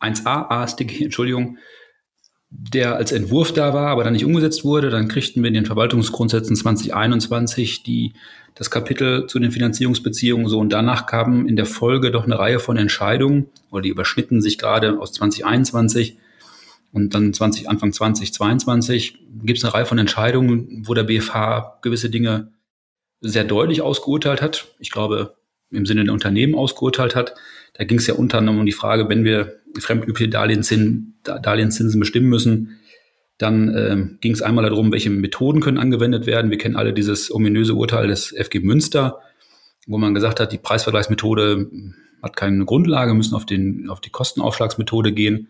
[0.00, 1.56] 1a AStG, Entschuldigung,
[2.50, 4.90] der als Entwurf da war, aber dann nicht umgesetzt wurde.
[4.90, 8.12] Dann kriegten wir in den Verwaltungsgrundsätzen 2021 die,
[8.54, 12.58] das Kapitel zu den Finanzierungsbeziehungen so und danach kamen in der Folge doch eine Reihe
[12.58, 16.18] von Entscheidungen, oder die überschnitten sich gerade aus 2021
[16.92, 22.10] und dann 20, Anfang 2022 gibt es eine Reihe von Entscheidungen, wo der BFH gewisse
[22.10, 22.52] Dinge
[23.20, 24.68] sehr deutlich ausgeurteilt hat.
[24.78, 25.36] Ich glaube,
[25.70, 27.34] im Sinne der Unternehmen ausgeurteilt hat.
[27.74, 32.78] Da ging es ja unter anderem um die Frage, wenn wir fremdübliche Darlehenszinsen, bestimmen müssen,
[33.36, 36.50] dann äh, ging es einmal darum, welche Methoden können angewendet werden.
[36.50, 39.20] Wir kennen alle dieses ominöse Urteil des FG Münster,
[39.86, 41.70] wo man gesagt hat, die Preisvergleichsmethode
[42.22, 45.48] hat keine Grundlage, müssen auf, den, auf die Kostenaufschlagsmethode gehen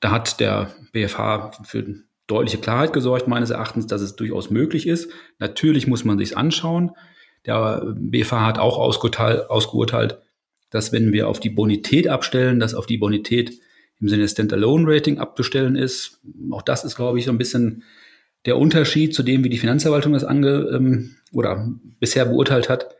[0.00, 1.84] da hat der BFH für
[2.26, 5.10] deutliche Klarheit gesorgt, meines Erachtens, dass es durchaus möglich ist.
[5.38, 6.92] Natürlich muss man sich anschauen.
[7.44, 10.18] Der BFH hat auch ausgeurteilt,
[10.70, 13.52] dass wenn wir auf die Bonität abstellen, dass auf die Bonität
[14.00, 16.20] im Sinne Standalone-Rating abzustellen ist.
[16.50, 17.84] Auch das ist, glaube ich, so ein bisschen
[18.44, 21.68] der Unterschied zu dem, wie die Finanzverwaltung das ange ähm, oder
[21.98, 22.96] bisher beurteilt hat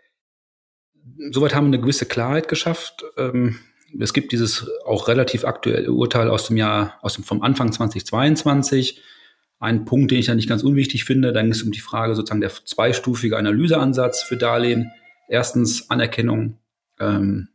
[1.30, 3.04] soweit haben wir eine gewisse Klarheit geschafft.
[3.16, 3.58] Ähm,
[4.00, 9.00] es gibt dieses auch relativ aktuelle Urteil aus dem Jahr, aus dem, vom Anfang 2022.
[9.58, 12.14] Ein Punkt, den ich da nicht ganz unwichtig finde, dann ist es um die Frage
[12.14, 14.92] sozusagen der zweistufige Analyseansatz für Darlehen.
[15.28, 16.58] Erstens Anerkennung
[17.00, 17.48] ähm,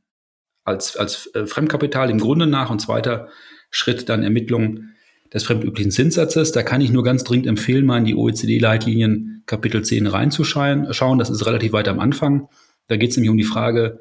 [0.64, 3.30] als, als äh, Fremdkapital im Grunde nach und zweiter
[3.70, 4.86] Schritt dann Ermittlung
[5.34, 6.52] des fremdüblichen Zinssatzes.
[6.52, 11.18] Da kann ich nur ganz dringend empfehlen, mal in die OECD-Leitlinien Kapitel 10 reinzuschauen.
[11.18, 12.50] Das ist relativ weit am Anfang.
[12.88, 14.00] Da geht es nämlich um die Frage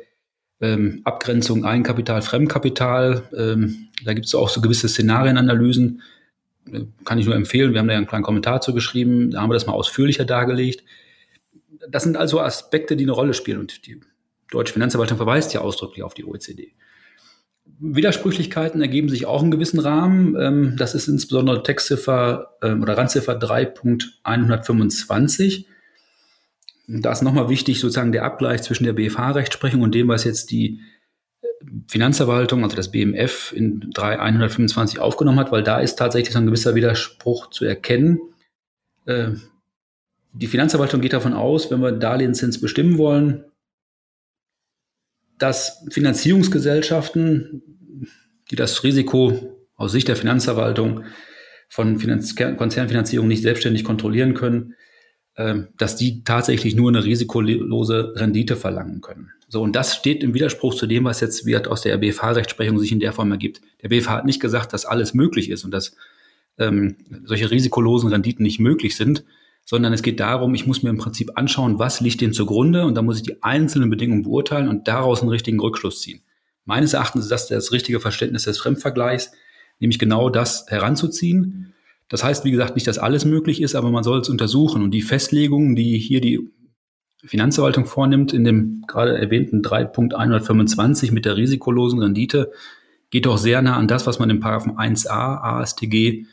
[0.61, 3.23] ähm, Abgrenzung Eigenkapital, Fremdkapital.
[3.37, 6.03] Ähm, da gibt es auch so gewisse Szenarienanalysen.
[6.73, 7.73] Äh, kann ich nur empfehlen.
[7.73, 9.31] Wir haben da einen kleinen Kommentar zu geschrieben.
[9.31, 10.85] Da haben wir das mal ausführlicher dargelegt.
[11.89, 13.61] Das sind also Aspekte, die eine Rolle spielen.
[13.61, 14.01] Und die
[14.51, 16.73] Deutsche Finanzverwaltung verweist ja ausdrücklich auf die OECD.
[17.79, 20.37] Widersprüchlichkeiten ergeben sich auch in gewissen Rahmen.
[20.39, 25.65] Ähm, das ist insbesondere Textziffer ähm, oder Randziffer 3.125.
[26.93, 30.81] Da ist nochmal wichtig sozusagen der Abgleich zwischen der BFH-Rechtsprechung und dem, was jetzt die
[31.41, 31.47] äh,
[31.87, 36.75] Finanzverwaltung, also das BMF in 3.125 aufgenommen hat, weil da ist tatsächlich so ein gewisser
[36.75, 38.19] Widerspruch zu erkennen.
[39.07, 39.33] Äh,
[40.33, 43.45] die Finanzverwaltung geht davon aus, wenn wir Darlehenszins bestimmen wollen,
[45.39, 47.63] dass Finanzierungsgesellschaften,
[48.51, 51.05] die das Risiko aus Sicht der Finanzverwaltung
[51.69, 54.75] von Finanz Konzernfinanzierung nicht selbstständig kontrollieren können,
[55.37, 59.31] dass die tatsächlich nur eine risikolose Rendite verlangen können.
[59.49, 62.93] So, und das steht im Widerspruch zu dem, was jetzt wird aus der BFH-Rechtsprechung sich
[62.93, 63.61] in der Form ergibt.
[63.83, 65.97] Der BFH hat nicht gesagt, dass alles möglich ist und dass
[66.59, 69.25] ähm, solche risikolosen Renditen nicht möglich sind,
[69.65, 72.95] sondern es geht darum, ich muss mir im Prinzip anschauen, was liegt dem zugrunde und
[72.95, 76.23] dann muss ich die einzelnen Bedingungen beurteilen und daraus einen richtigen Rückschluss ziehen.
[76.65, 79.33] Meines Erachtens ist das das richtige Verständnis des Fremdvergleichs,
[79.79, 81.73] nämlich genau das heranzuziehen.
[82.11, 84.91] Das heißt, wie gesagt, nicht, dass alles möglich ist, aber man soll es untersuchen und
[84.91, 86.51] die Festlegungen, die hier die
[87.25, 92.51] Finanzverwaltung vornimmt, in dem gerade erwähnten 3.125 mit der risikolosen Rendite,
[93.11, 96.27] geht doch sehr nah an das, was man im Paragraphen 1a ASTG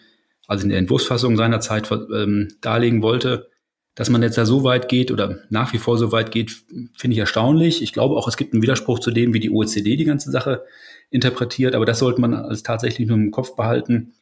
[0.48, 3.50] also in der Entwurfsfassung seinerzeit ähm, darlegen wollte.
[3.96, 6.52] Dass man jetzt da so weit geht oder nach wie vor so weit geht,
[6.96, 7.82] finde ich erstaunlich.
[7.82, 10.64] Ich glaube auch, es gibt einen Widerspruch zu dem, wie die OECD die ganze Sache
[11.10, 14.14] interpretiert, aber das sollte man als tatsächlich nur im Kopf behalten,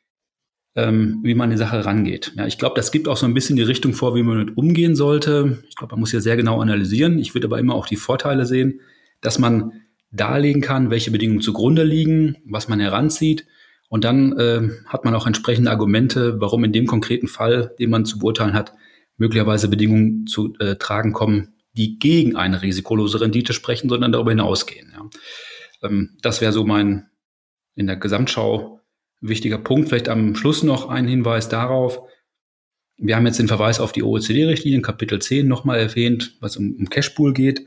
[0.75, 2.33] ähm, wie man die Sache rangeht.
[2.35, 4.57] Ja, ich glaube, das gibt auch so ein bisschen die Richtung vor, wie man damit
[4.57, 5.63] umgehen sollte.
[5.69, 7.17] Ich glaube, man muss ja sehr genau analysieren.
[7.19, 8.81] Ich würde aber immer auch die Vorteile sehen,
[9.21, 9.71] dass man
[10.11, 13.45] darlegen kann, welche Bedingungen zugrunde liegen, was man heranzieht
[13.89, 18.05] und dann äh, hat man auch entsprechende Argumente, warum in dem konkreten Fall, den man
[18.05, 18.73] zu beurteilen hat,
[19.17, 24.93] möglicherweise Bedingungen zu äh, tragen kommen, die gegen eine risikolose Rendite sprechen, sondern darüber hinausgehen.
[24.93, 25.09] Ja.
[25.87, 27.07] Ähm, das wäre so mein
[27.75, 28.81] in der Gesamtschau
[29.27, 29.89] wichtiger Punkt.
[29.89, 32.01] Vielleicht am Schluss noch ein Hinweis darauf.
[32.97, 36.89] Wir haben jetzt den Verweis auf die OECD-Richtlinien, Kapitel 10 nochmal erwähnt, was um, um
[36.89, 37.65] Cashpool geht.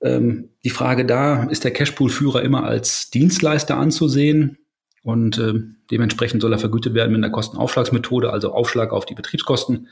[0.00, 4.58] Ähm, die Frage da, ist der Cashpool-Führer immer als Dienstleister anzusehen?
[5.02, 5.54] Und äh,
[5.90, 9.88] dementsprechend soll er vergütet werden mit einer Kostenaufschlagsmethode, also Aufschlag auf die Betriebskosten.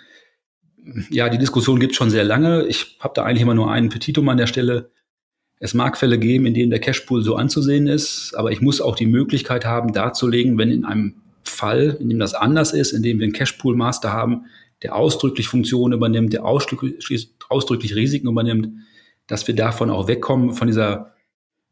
[1.10, 2.66] Ja, die Diskussion gibt schon sehr lange.
[2.66, 4.90] Ich habe da eigentlich immer nur einen Petitum an der Stelle.
[5.58, 8.94] Es mag Fälle geben, in denen der Cashpool so anzusehen ist, aber ich muss auch
[8.94, 13.18] die Möglichkeit haben, darzulegen, wenn in einem Fall, in dem das anders ist, in dem
[13.18, 14.46] wir einen Cashpool-Master haben,
[14.82, 18.68] der ausdrücklich Funktionen übernimmt, der ausdrücklich, Risiken übernimmt,
[19.26, 21.14] dass wir davon auch wegkommen, von dieser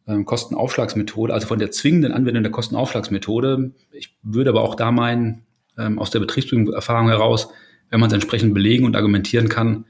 [0.07, 3.73] ähm, Kostenaufschlagsmethode, also von der zwingenden Anwendung der Kostenaufschlagsmethode.
[3.93, 5.45] Ich würde aber auch da meinen,
[5.79, 7.49] ähm, aus der Betriebserfahrung heraus,
[7.91, 9.85] wenn man es entsprechend belegen und argumentieren kann,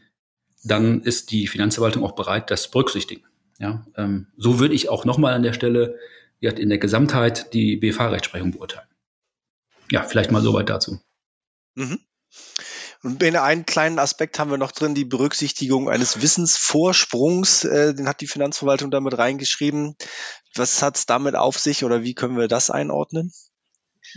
[0.64, 3.22] dann ist die Finanzverwaltung auch bereit, das berücksichtigen.
[3.64, 5.98] Ja, ähm, so würde ich auch nochmal an der Stelle
[6.38, 8.86] in der Gesamtheit die BFH-Rechtsprechung beurteilen.
[9.90, 11.00] Ja, vielleicht mal soweit dazu.
[11.74, 11.98] Mhm.
[13.02, 17.64] Und in einen kleinen Aspekt haben wir noch drin, die Berücksichtigung eines Wissensvorsprungs.
[17.64, 19.96] Äh, den hat die Finanzverwaltung damit reingeschrieben.
[20.54, 23.32] Was hat es damit auf sich oder wie können wir das einordnen?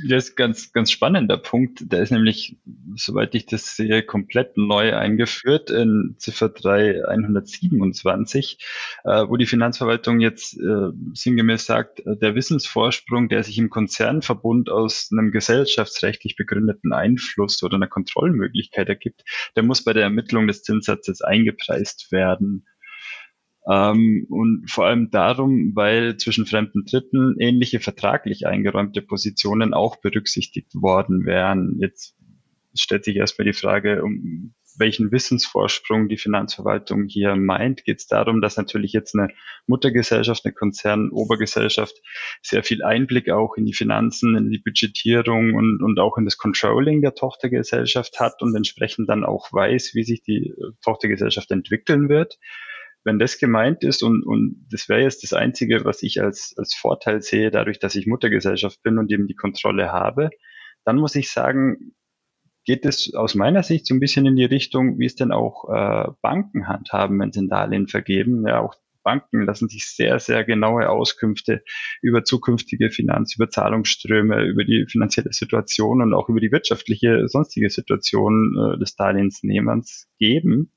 [0.06, 1.92] Das ist ganz, ganz spannender Punkt.
[1.92, 2.58] Der ist nämlich,
[2.96, 8.64] soweit ich das sehe, komplett neu eingeführt in Ziffer 3 127,
[9.06, 14.70] äh, wo die Finanzverwaltung jetzt äh, sinngemäß sagt, äh, der Wissensvorsprung, der sich im Konzernverbund
[14.70, 19.24] aus einem gesellschaftsrechtlich begründeten Einfluss oder einer Kontrollmöglichkeit ergibt,
[19.56, 22.66] der muss bei der Ermittlung des Zinssatzes eingepreist werden.
[23.70, 30.74] Ähm, und vor allem darum, weil zwischen fremden Dritten ähnliche vertraglich eingeräumte Positionen auch berücksichtigt
[30.74, 31.78] worden wären.
[31.80, 32.16] Jetzt
[32.76, 37.84] stellt sich erstmal die Frage, um welchen Wissensvorsprung die Finanzverwaltung hier meint.
[37.84, 39.30] Geht es darum, dass natürlich jetzt eine
[39.66, 42.00] Muttergesellschaft, eine Konzernobergesellschaft
[42.44, 46.38] sehr viel Einblick auch in die Finanzen, in die Budgetierung und, und auch in das
[46.38, 50.54] Controlling der Tochtergesellschaft hat und entsprechend dann auch weiß, wie sich die
[50.84, 52.38] Tochtergesellschaft entwickeln wird
[53.08, 56.76] wenn das gemeint ist und, und das wäre jetzt das Einzige, was ich als, als
[56.76, 60.30] Vorteil sehe, dadurch, dass ich Muttergesellschaft bin und eben die Kontrolle habe,
[60.84, 61.96] dann muss ich sagen,
[62.66, 65.70] geht es aus meiner Sicht so ein bisschen in die Richtung, wie es denn auch
[65.70, 68.46] äh, Banken handhaben, wenn sie ein Darlehen vergeben.
[68.46, 71.64] Ja, auch Banken lassen sich sehr, sehr genaue Auskünfte
[72.02, 77.70] über zukünftige Finanz-, über Zahlungsströme, über die finanzielle Situation und auch über die wirtschaftliche, sonstige
[77.70, 80.74] Situation äh, des Darlehensnehmers geben.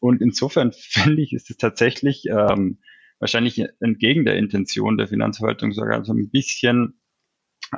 [0.00, 2.78] Und insofern finde ich, ist es tatsächlich ähm,
[3.18, 7.00] wahrscheinlich entgegen der Intention der Finanzverwaltung sogar so ein bisschen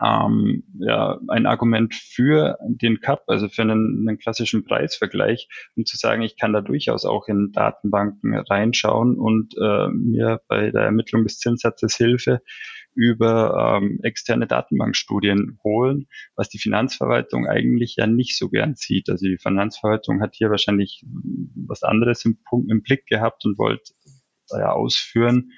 [0.03, 5.97] ähm, ja, ein Argument für den Cup, also für einen, einen klassischen Preisvergleich, um zu
[5.97, 11.25] sagen, ich kann da durchaus auch in Datenbanken reinschauen und äh, mir bei der Ermittlung
[11.25, 12.41] des Zinssatzes Hilfe
[12.95, 19.09] über ähm, externe Datenbankstudien holen, was die Finanzverwaltung eigentlich ja nicht so gern sieht.
[19.09, 21.05] Also die Finanzverwaltung hat hier wahrscheinlich
[21.67, 22.39] was anderes im,
[22.69, 23.93] im Blick gehabt und wollte
[24.51, 25.53] ja ausführen,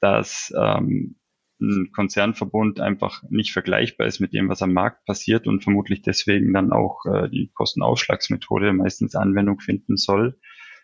[0.00, 1.16] dass ähm,
[1.60, 6.52] ein Konzernverbund einfach nicht vergleichbar ist mit dem, was am Markt passiert und vermutlich deswegen
[6.52, 10.38] dann auch äh, die Kostenaufschlagsmethode meistens Anwendung finden soll.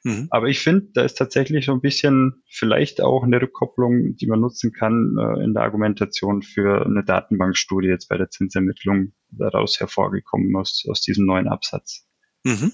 [0.05, 0.29] Mhm.
[0.31, 4.41] Aber ich finde, da ist tatsächlich so ein bisschen vielleicht auch eine Rückkopplung, die man
[4.41, 10.55] nutzen kann äh, in der Argumentation für eine Datenbankstudie jetzt bei der Zinsermittlung daraus hervorgekommen
[10.57, 12.07] aus, aus diesem neuen Absatz.
[12.45, 12.73] Mhm.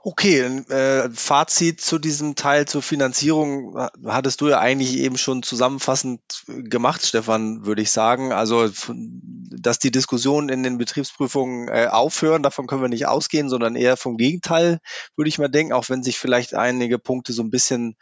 [0.00, 3.76] Okay, äh, Fazit zu diesem Teil zur Finanzierung
[4.06, 8.32] hattest du ja eigentlich eben schon zusammenfassend gemacht, Stefan, würde ich sagen.
[8.32, 8.70] Also,
[9.50, 13.96] dass die Diskussionen in den Betriebsprüfungen äh, aufhören, davon können wir nicht ausgehen, sondern eher
[13.96, 14.78] vom Gegenteil,
[15.16, 17.96] würde ich mal denken, auch wenn sich vielleicht einige Punkte so ein bisschen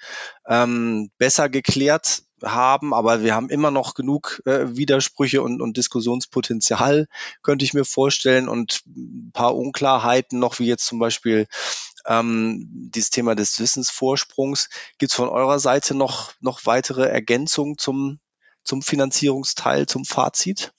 [0.46, 7.08] ähm, besser geklärt haben, aber wir haben immer noch genug äh, Widersprüche und, und Diskussionspotenzial,
[7.42, 11.46] könnte ich mir vorstellen, und ein paar Unklarheiten noch, wie jetzt zum Beispiel
[12.06, 14.68] ähm, dieses Thema des Wissensvorsprungs.
[14.98, 18.20] Gibt es von eurer Seite noch, noch weitere Ergänzungen zum,
[18.64, 20.72] zum Finanzierungsteil, zum Fazit?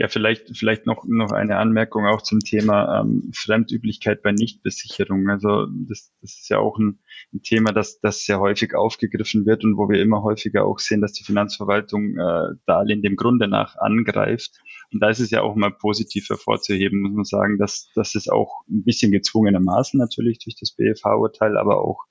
[0.00, 5.28] Ja, vielleicht, vielleicht noch, noch eine Anmerkung auch zum Thema ähm, Fremdüblichkeit bei Nichtbesicherung.
[5.28, 7.00] Also das, das ist ja auch ein,
[7.34, 11.00] ein Thema, das, das sehr häufig aufgegriffen wird und wo wir immer häufiger auch sehen,
[11.00, 14.60] dass die Finanzverwaltung äh, Darlehen dem Grunde nach angreift.
[14.92, 18.28] Und da ist es ja auch mal positiv hervorzuheben, muss man sagen, dass, dass es
[18.28, 22.04] auch ein bisschen gezwungenermaßen natürlich durch das BFH-Urteil, aber auch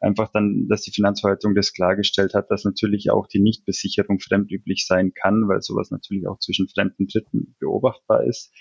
[0.00, 5.12] einfach dann, dass die Finanzverwaltung das klargestellt hat, dass natürlich auch die Nichtbesicherung fremdüblich sein
[5.14, 8.52] kann, weil sowas natürlich auch zwischen fremden Dritten beobachtbar ist.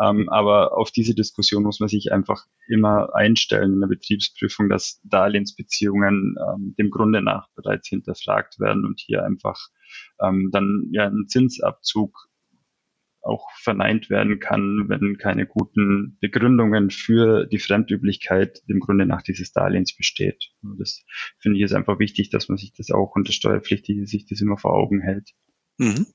[0.00, 5.00] Ähm, aber auf diese Diskussion muss man sich einfach immer einstellen in der Betriebsprüfung, dass
[5.04, 9.68] Darlehensbeziehungen ähm, dem Grunde nach bereits hinterfragt werden und hier einfach
[10.20, 12.28] ähm, dann ja ein Zinsabzug
[13.24, 19.52] auch verneint werden kann, wenn keine guten Begründungen für die Fremdüblichkeit dem Grunde nach dieses
[19.52, 20.52] Darlehens besteht.
[20.78, 21.04] Das
[21.38, 24.58] finde ich ist einfach wichtig, dass man sich das auch unter Steuerpflichtige sich das immer
[24.58, 25.30] vor Augen hält.
[25.78, 26.06] Mhm.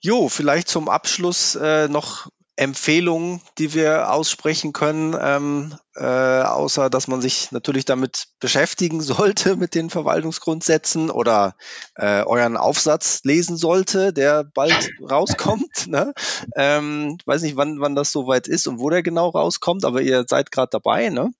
[0.00, 7.08] Jo, vielleicht zum Abschluss äh, noch Empfehlungen, die wir aussprechen können, ähm, äh, außer dass
[7.08, 11.56] man sich natürlich damit beschäftigen sollte mit den Verwaltungsgrundsätzen oder
[11.96, 15.88] äh, euren Aufsatz lesen sollte, der bald rauskommt.
[15.88, 16.12] Ne?
[16.56, 20.24] Ähm, weiß nicht, wann, wann das soweit ist und wo der genau rauskommt, aber ihr
[20.28, 21.30] seid gerade dabei, ne?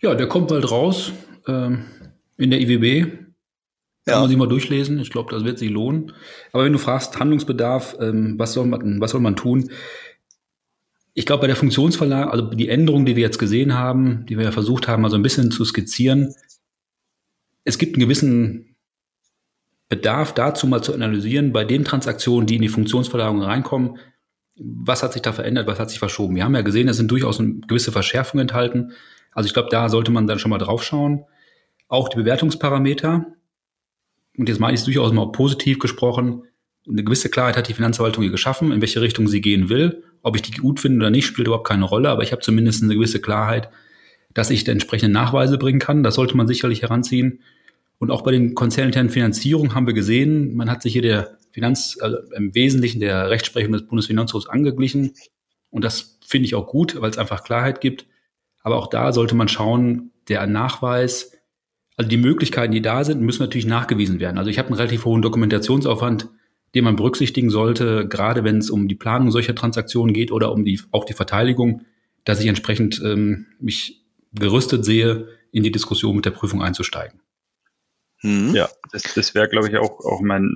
[0.00, 1.12] Ja, der kommt bald raus
[1.48, 1.86] ähm,
[2.36, 3.27] in der IWB.
[4.08, 4.20] Kann ja.
[4.20, 4.98] man sich mal durchlesen.
[5.00, 6.12] Ich glaube, das wird sich lohnen.
[6.52, 9.70] Aber wenn du fragst, Handlungsbedarf, ähm, was, soll man, was soll man tun?
[11.12, 14.44] Ich glaube, bei der Funktionsverlagerung, also die Änderungen, die wir jetzt gesehen haben, die wir
[14.44, 16.34] ja versucht haben, also ein bisschen zu skizzieren,
[17.64, 18.76] es gibt einen gewissen
[19.90, 23.98] Bedarf dazu mal zu analysieren, bei den Transaktionen, die in die Funktionsverlagerung reinkommen,
[24.56, 26.34] was hat sich da verändert, was hat sich verschoben.
[26.34, 28.92] Wir haben ja gesehen, es sind durchaus eine gewisse Verschärfungen enthalten.
[29.32, 31.24] Also ich glaube, da sollte man dann schon mal drauf schauen.
[31.88, 33.26] Auch die Bewertungsparameter,
[34.38, 36.44] und jetzt meine ich es durchaus mal positiv gesprochen,
[36.88, 40.04] eine gewisse Klarheit hat die Finanzverwaltung hier geschaffen, in welche Richtung sie gehen will.
[40.22, 42.82] Ob ich die gut finde oder nicht, spielt überhaupt keine Rolle, aber ich habe zumindest
[42.82, 43.68] eine gewisse Klarheit,
[44.32, 46.02] dass ich entsprechende Nachweise bringen kann.
[46.02, 47.40] Das sollte man sicherlich heranziehen.
[47.98, 51.98] Und auch bei den konzerninternen Finanzierungen haben wir gesehen, man hat sich hier der Finanz,
[52.00, 55.14] also im Wesentlichen der Rechtsprechung des Bundesfinanzhofs angeglichen.
[55.70, 58.06] Und das finde ich auch gut, weil es einfach Klarheit gibt.
[58.62, 61.32] Aber auch da sollte man schauen, der Nachweis
[61.98, 64.38] also die Möglichkeiten, die da sind, müssen natürlich nachgewiesen werden.
[64.38, 66.28] Also ich habe einen relativ hohen Dokumentationsaufwand,
[66.74, 70.64] den man berücksichtigen sollte, gerade wenn es um die Planung solcher Transaktionen geht oder um
[70.64, 71.82] die, auch die Verteidigung,
[72.24, 77.20] dass ich entsprechend ähm, mich gerüstet sehe, in die Diskussion mit der Prüfung einzusteigen.
[78.22, 78.54] Mhm.
[78.54, 80.54] Ja, das, das wäre, glaube ich, auch, auch mein,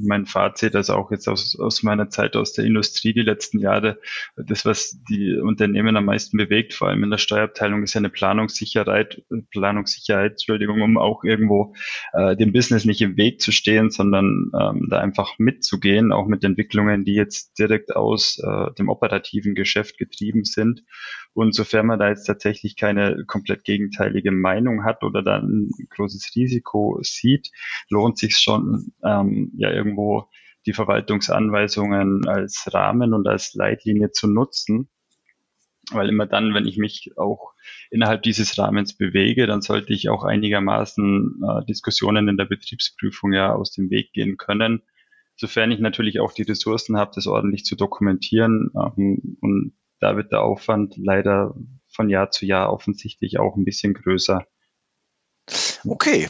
[0.00, 3.98] mein Fazit, also auch jetzt aus, aus meiner Zeit aus der Industrie die letzten Jahre,
[4.36, 8.10] das, was die Unternehmen am meisten bewegt, vor allem in der Steuerabteilung, ist ja eine
[8.10, 11.74] Planungssicherheit, Planungssicherheit, Entschuldigung, um auch irgendwo
[12.12, 16.44] äh, dem Business nicht im Weg zu stehen, sondern ähm, da einfach mitzugehen, auch mit
[16.44, 20.82] Entwicklungen, die jetzt direkt aus äh, dem operativen Geschäft getrieben sind.
[21.34, 26.32] Und sofern man da jetzt tatsächlich keine komplett gegenteilige Meinung hat oder da ein großes
[26.36, 27.50] Risiko sieht,
[27.88, 30.28] lohnt sich schon ähm, ja irgendwo
[30.66, 34.88] die Verwaltungsanweisungen als Rahmen und als Leitlinie zu nutzen.
[35.90, 37.52] Weil immer dann, wenn ich mich auch
[37.90, 43.52] innerhalb dieses Rahmens bewege, dann sollte ich auch einigermaßen äh, Diskussionen in der Betriebsprüfung ja
[43.54, 44.82] aus dem Weg gehen können,
[45.36, 48.70] sofern ich natürlich auch die Ressourcen habe, das ordentlich zu dokumentieren.
[48.76, 51.54] Ähm, und da wird der Aufwand leider
[51.88, 54.46] von Jahr zu Jahr offensichtlich auch ein bisschen größer.
[55.84, 56.28] Okay.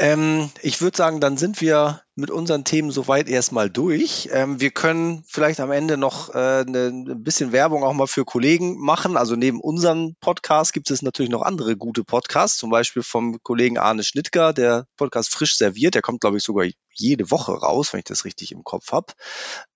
[0.00, 4.30] Ähm, ich würde sagen, dann sind wir mit unseren Themen soweit erstmal durch.
[4.32, 8.24] Ähm, wir können vielleicht am Ende noch äh, eine, ein bisschen Werbung auch mal für
[8.24, 9.18] Kollegen machen.
[9.18, 13.76] Also neben unserem Podcast gibt es natürlich noch andere gute Podcasts, zum Beispiel vom Kollegen
[13.76, 15.94] Arne Schnittger, der Podcast Frisch serviert.
[15.94, 19.12] Der kommt, glaube ich, sogar jede Woche raus, wenn ich das richtig im Kopf habe.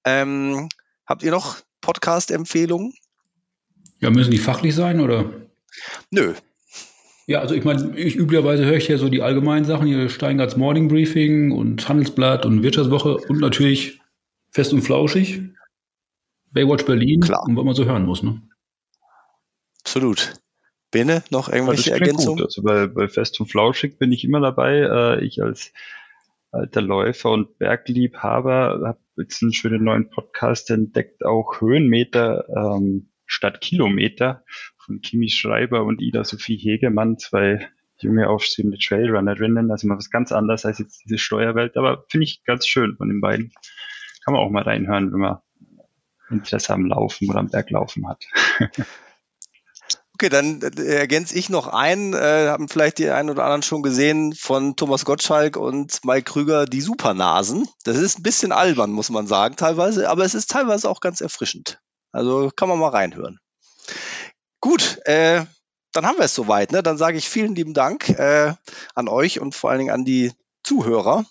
[0.07, 0.71] Ähm,
[1.05, 2.95] habt ihr noch Podcast-Empfehlungen?
[4.01, 5.31] Ja, müssen die fachlich sein oder?
[6.11, 6.33] Nö,
[7.27, 10.57] ja, also ich meine, ich üblicherweise höre ich ja so die allgemeinen Sachen, hier Steingarts
[10.57, 14.01] Morning Briefing und Handelsblatt und Wirtschaftswoche und natürlich
[14.51, 15.41] Fest und Flauschig,
[16.51, 17.45] Baywatch Berlin Klar.
[17.47, 18.23] und was man so hören muss.
[18.23, 18.43] Ne?
[19.81, 20.35] Absolut.
[20.91, 22.45] Bene, noch irgendwelche Ergänzungen?
[22.45, 25.19] Also bei, bei Fest und Flauschig bin ich immer dabei.
[25.19, 25.73] Äh, ich als
[26.53, 33.61] alter Läufer und Bergliebhaber habe jetzt einen schönen neuen Podcast entdeckt, auch Höhenmeter ähm, statt
[33.61, 34.45] Kilometer
[34.85, 37.69] von Kimi Schreiber und Ida Sophie Hegemann, zwei
[37.99, 42.45] junge aufstrebende Trailrunnerinnen, also mal was ganz anderes als jetzt diese Steuerwelt, aber finde ich
[42.45, 43.53] ganz schön von den beiden.
[44.25, 45.39] Kann man auch mal reinhören, wenn man
[46.31, 48.25] Interesse am Laufen oder am Berglaufen hat.
[50.17, 53.83] Okay, dann äh, ergänze ich noch einen, äh, haben vielleicht die einen oder anderen schon
[53.83, 57.67] gesehen, von Thomas Gottschalk und Mike Krüger, die Supernasen.
[57.83, 61.21] Das ist ein bisschen albern, muss man sagen, teilweise, aber es ist teilweise auch ganz
[61.21, 61.81] erfrischend.
[62.13, 63.41] Also kann man mal reinhören.
[64.65, 65.45] Gut, äh,
[65.93, 66.73] dann haben wir es soweit.
[66.73, 66.83] Ne?
[66.83, 68.55] Dann sage ich vielen lieben Dank äh,
[68.95, 71.27] an euch und vor allen Dingen an die Zuhörer.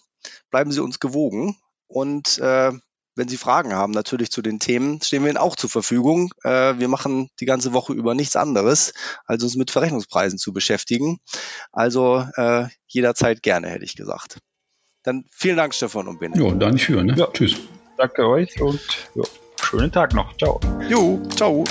[0.51, 1.57] Bleiben Sie uns gewogen.
[1.87, 2.71] Und äh,
[3.15, 6.31] wenn Sie Fragen haben, natürlich zu den Themen, stehen wir Ihnen auch zur Verfügung.
[6.43, 8.93] Äh, wir machen die ganze Woche über nichts anderes,
[9.25, 11.17] als uns mit Verrechnungspreisen zu beschäftigen.
[11.71, 14.37] Also äh, jederzeit gerne, hätte ich gesagt.
[15.01, 16.35] Dann vielen Dank, Stefan und Ben.
[16.35, 17.03] Ja, dann nicht für.
[17.03, 17.15] Ne?
[17.17, 17.31] Ja.
[17.33, 17.55] Tschüss.
[17.97, 18.79] Danke euch und
[19.15, 19.23] ja,
[19.59, 20.37] schönen Tag noch.
[20.37, 20.59] Ciao.
[20.87, 21.63] Jo, ciao.